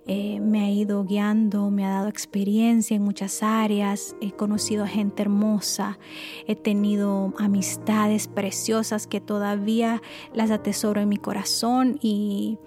eh, 0.06 0.40
me 0.40 0.60
ha 0.60 0.70
ido 0.70 1.04
guiando, 1.04 1.70
me 1.70 1.84
ha 1.84 1.90
dado 1.90 2.08
experiencia 2.08 2.96
en 2.96 3.02
muchas 3.02 3.42
áreas, 3.42 4.16
he 4.20 4.32
conocido 4.32 4.86
gente 4.86 5.22
hermosa, 5.22 5.98
he 6.46 6.56
tenido 6.56 7.32
amistades 7.38 8.28
preciosas 8.28 9.06
que 9.06 9.20
todavía 9.20 10.02
las 10.32 10.50
atesoro 10.50 11.00
en 11.00 11.08
mi 11.08 11.18
corazón 11.18 11.98
y, 12.00 12.58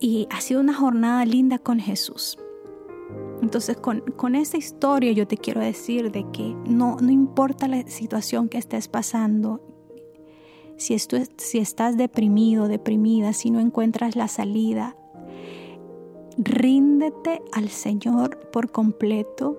y 0.00 0.26
ha 0.30 0.40
sido 0.40 0.60
una 0.60 0.74
jornada 0.74 1.24
linda 1.24 1.58
con 1.58 1.78
Jesús. 1.80 2.38
Entonces 3.42 3.76
con, 3.76 4.00
con, 4.16 4.34
esta 4.34 4.56
historia 4.56 5.12
yo 5.12 5.28
te 5.28 5.36
quiero 5.36 5.60
decir 5.60 6.10
de 6.10 6.28
que 6.32 6.56
no, 6.66 6.96
no 7.00 7.12
importa 7.12 7.68
la 7.68 7.86
situación 7.86 8.48
que 8.48 8.58
estés 8.58 8.88
pasando, 8.88 9.60
si, 10.76 10.94
estás 11.58 11.96
deprimido, 11.96 12.68
deprimida, 12.68 13.32
si 13.32 13.50
no 13.50 13.60
encuentras 13.60 14.16
la 14.16 14.28
salida, 14.28 14.96
ríndete 16.36 17.42
al 17.52 17.70
Señor 17.70 18.50
por 18.50 18.70
completo 18.70 19.58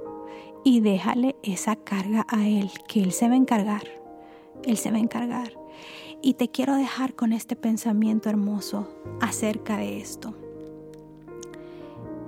y 0.64 0.82
déjale 0.82 1.36
esa 1.44 1.76
carga 1.76 2.26
a 2.30 2.48
Él, 2.48 2.70
que 2.88 3.02
Él 3.02 3.12
se 3.12 3.28
va 3.28 3.34
a 3.34 3.38
encargar. 3.38 3.84
Él 4.64 4.78
se 4.78 4.92
va 4.92 4.98
a 4.98 5.02
encargar. 5.02 5.54
Y 6.22 6.34
te 6.34 6.50
quiero 6.50 6.76
dejar 6.76 7.16
con 7.16 7.32
este 7.32 7.56
pensamiento 7.56 8.30
hermoso 8.30 8.88
acerca 9.22 9.78
de 9.78 10.00
esto. 10.00 10.34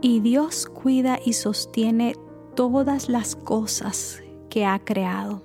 Y 0.02 0.22
Dios 0.22 0.68
cuida 0.68 1.20
y 1.24 1.34
sostiene 1.34 2.16
todas 2.56 3.10
las 3.10 3.36
cosas 3.36 4.22
que 4.50 4.66
ha 4.66 4.80
creado. 4.80 5.42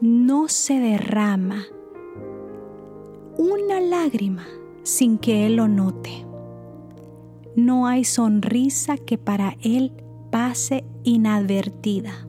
No 0.00 0.48
se 0.48 0.78
derrama 0.78 1.66
una 3.42 3.80
lágrima 3.80 4.46
sin 4.84 5.18
que 5.18 5.46
Él 5.46 5.56
lo 5.56 5.66
note. 5.66 6.24
No 7.56 7.88
hay 7.88 8.04
sonrisa 8.04 8.96
que 8.96 9.18
para 9.18 9.56
Él 9.62 9.92
pase 10.30 10.84
inadvertida. 11.02 12.28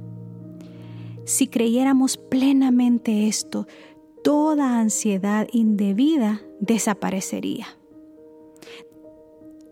Si 1.26 1.48
creyéramos 1.48 2.18
plenamente 2.18 3.28
esto, 3.28 3.68
toda 4.24 4.80
ansiedad 4.80 5.48
indebida 5.52 6.42
desaparecería. 6.60 7.68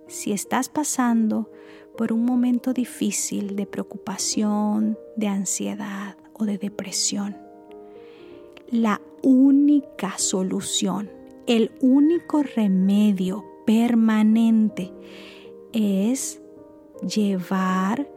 Si 0.08 0.32
estás 0.34 0.70
pasando 0.70 1.50
por 1.98 2.14
un 2.14 2.24
momento 2.24 2.72
difícil 2.72 3.56
de 3.56 3.66
preocupación, 3.66 4.98
de 5.16 5.28
ansiedad 5.28 6.18
o 6.34 6.46
de 6.46 6.60
depresión, 6.60 7.36
la 8.70 9.02
única 9.24 10.18
solución, 10.20 11.21
el 11.48 11.72
único 11.82 12.44
remedio 12.44 13.46
permanente 13.66 14.92
es 15.74 16.42
llevar 17.02 18.10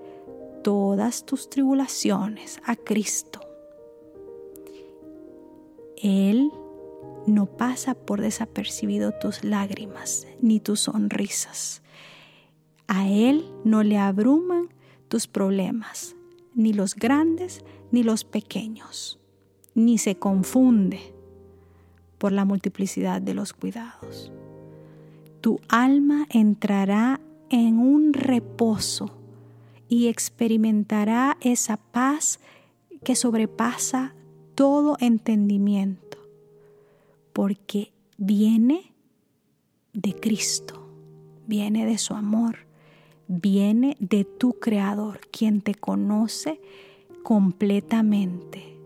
todas 0.62 1.24
tus 1.24 1.48
tribulaciones 1.48 2.60
a 2.64 2.76
Cristo. 2.76 3.40
Él 6.02 6.50
no 7.26 7.46
pasa 7.46 7.94
por 7.94 8.20
desapercibido 8.20 9.12
tus 9.12 9.44
lágrimas 9.44 10.26
ni 10.40 10.60
tus 10.60 10.80
sonrisas. 10.80 11.82
A 12.86 13.08
Él 13.08 13.50
no 13.64 13.82
le 13.82 13.96
abruman 13.96 14.68
tus 15.08 15.26
problemas, 15.26 16.14
ni 16.54 16.72
los 16.72 16.94
grandes 16.94 17.64
ni 17.90 18.02
los 18.02 18.24
pequeños, 18.24 19.18
ni 19.74 19.96
se 19.96 20.16
confunde 20.16 21.13
por 22.24 22.32
la 22.32 22.46
multiplicidad 22.46 23.20
de 23.20 23.34
los 23.34 23.52
cuidados. 23.52 24.32
Tu 25.42 25.60
alma 25.68 26.26
entrará 26.30 27.20
en 27.50 27.78
un 27.78 28.14
reposo 28.14 29.18
y 29.90 30.08
experimentará 30.08 31.36
esa 31.42 31.76
paz 31.76 32.40
que 33.02 33.14
sobrepasa 33.14 34.14
todo 34.54 34.96
entendimiento, 35.00 36.16
porque 37.34 37.92
viene 38.16 38.94
de 39.92 40.14
Cristo, 40.14 40.88
viene 41.46 41.84
de 41.84 41.98
su 41.98 42.14
amor, 42.14 42.56
viene 43.28 43.98
de 44.00 44.24
tu 44.24 44.54
Creador, 44.54 45.20
quien 45.30 45.60
te 45.60 45.74
conoce 45.74 46.58
completamente, 47.22 48.78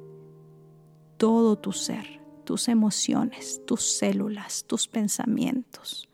todo 1.19 1.55
tu 1.55 1.71
ser, 1.71 2.19
tus 2.49 2.69
emociones, 2.69 3.61
tus 3.67 3.83
células, 3.83 4.65
tus 4.67 4.89
pensamientos, 4.89 6.09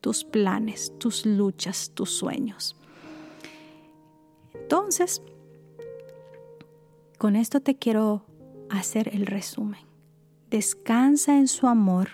tus 0.00 0.24
planes, 0.24 0.92
tus 0.98 1.24
luchas, 1.24 1.92
tus 1.94 2.10
sueños. 2.10 2.74
Entonces, 4.54 5.22
con 7.16 7.36
esto 7.36 7.60
te 7.60 7.76
quiero 7.76 8.26
hacer 8.68 9.14
el 9.14 9.24
resumen. 9.24 9.86
Descansa 10.50 11.38
en 11.38 11.46
su 11.46 11.68
amor, 11.68 12.08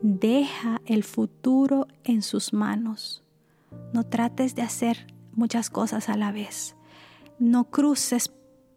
deja 0.00 0.80
el 0.86 1.04
futuro 1.04 1.88
en 2.02 2.22
sus 2.22 2.54
manos. 2.54 3.22
No 3.92 4.04
trates 4.04 4.54
de 4.54 4.62
hacer 4.62 5.06
muchas 5.32 5.68
cosas 5.68 6.08
a 6.08 6.16
la 6.16 6.32
vez. 6.32 6.76
No 7.38 7.64
cruces 7.64 8.32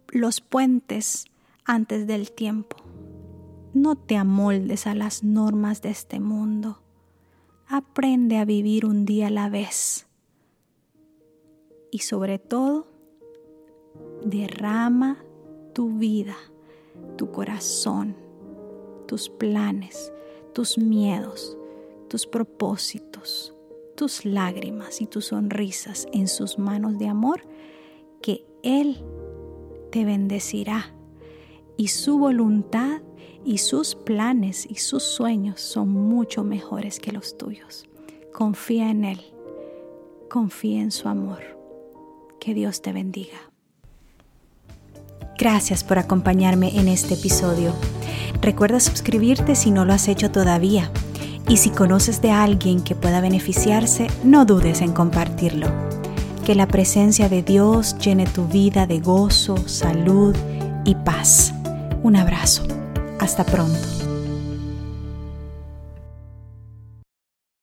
los 0.10 0.42
puentes 0.42 1.24
antes 1.64 2.06
del 2.06 2.34
tiempo. 2.34 2.89
No 3.74 3.96
te 3.96 4.16
amoldes 4.18 4.88
a 4.88 4.96
las 4.96 5.24
normas 5.24 5.82
de 5.82 5.90
este 5.90 6.20
mundo. 6.20 6.82
Aprende 7.68 8.38
a 8.38 8.46
vivir 8.46 8.86
un 8.86 9.06
día 9.06 9.28
a 9.28 9.32
la 9.32 9.50
vez. 9.50 10.08
Y 11.92 12.00
sobre 12.00 12.40
todo, 12.40 12.88
derrama 14.24 15.24
tu 15.74 15.98
vida 15.98 16.36
tu 17.18 17.32
corazón, 17.32 18.16
tus 19.08 19.30
planes, 19.30 20.14
tus 20.54 20.78
miedos, 20.78 21.58
tus 22.08 22.26
propósitos, 22.26 23.54
tus 23.96 24.26
lágrimas 24.26 25.02
y 25.02 25.06
tus 25.06 25.26
sonrisas 25.26 26.08
en 26.14 26.28
sus 26.28 26.58
manos 26.58 26.98
de 26.98 27.08
amor, 27.08 27.42
que 28.22 28.46
Él 28.64 29.04
te 29.92 30.06
bendecirá 30.06 30.96
y 31.80 31.88
su 31.88 32.20
voluntad 32.20 33.00
y 33.46 33.60
sus 33.60 33.96
planes 33.96 34.68
y 34.70 34.76
sus 34.76 35.02
sueños 35.02 35.62
son 35.62 35.88
mucho 35.88 36.44
mejores 36.44 37.00
que 37.00 37.14
los 37.14 37.38
tuyos. 37.38 37.86
Confía 38.34 38.90
en 38.90 39.06
Él, 39.06 39.22
confía 40.30 40.82
en 40.82 40.92
su 40.92 41.08
amor. 41.08 41.40
Que 42.38 42.54
Dios 42.54 42.82
te 42.82 42.92
bendiga. 42.92 43.38
Gracias 45.38 45.86
por 45.86 46.00
acompañarme 46.00 46.78
en 46.78 46.90
este 46.90 47.14
episodio. 47.14 47.74
Recuerda 48.42 48.82
suscribirte 48.82 49.56
si 49.56 49.72
no 49.72 49.86
lo 49.86 49.94
has 49.94 50.10
hecho 50.10 50.32
todavía. 50.32 50.92
Y 51.48 51.58
si 51.58 51.70
conoces 51.70 52.22
de 52.22 52.32
alguien 52.32 52.84
que 52.84 52.94
pueda 52.94 53.22
beneficiarse, 53.22 54.08
no 54.26 54.44
dudes 54.44 54.82
en 54.82 54.92
compartirlo. 54.92 55.68
Que 56.46 56.56
la 56.56 56.68
presencia 56.68 57.30
de 57.30 57.42
Dios 57.42 57.98
llene 58.00 58.26
tu 58.26 58.48
vida 58.48 58.86
de 58.86 59.00
gozo, 59.00 59.56
salud 59.66 60.36
y 60.84 60.96
paz. 60.96 61.54
Un 62.02 62.16
abrazo. 62.16 62.64
Hasta 63.20 63.44
pronto. 63.44 63.99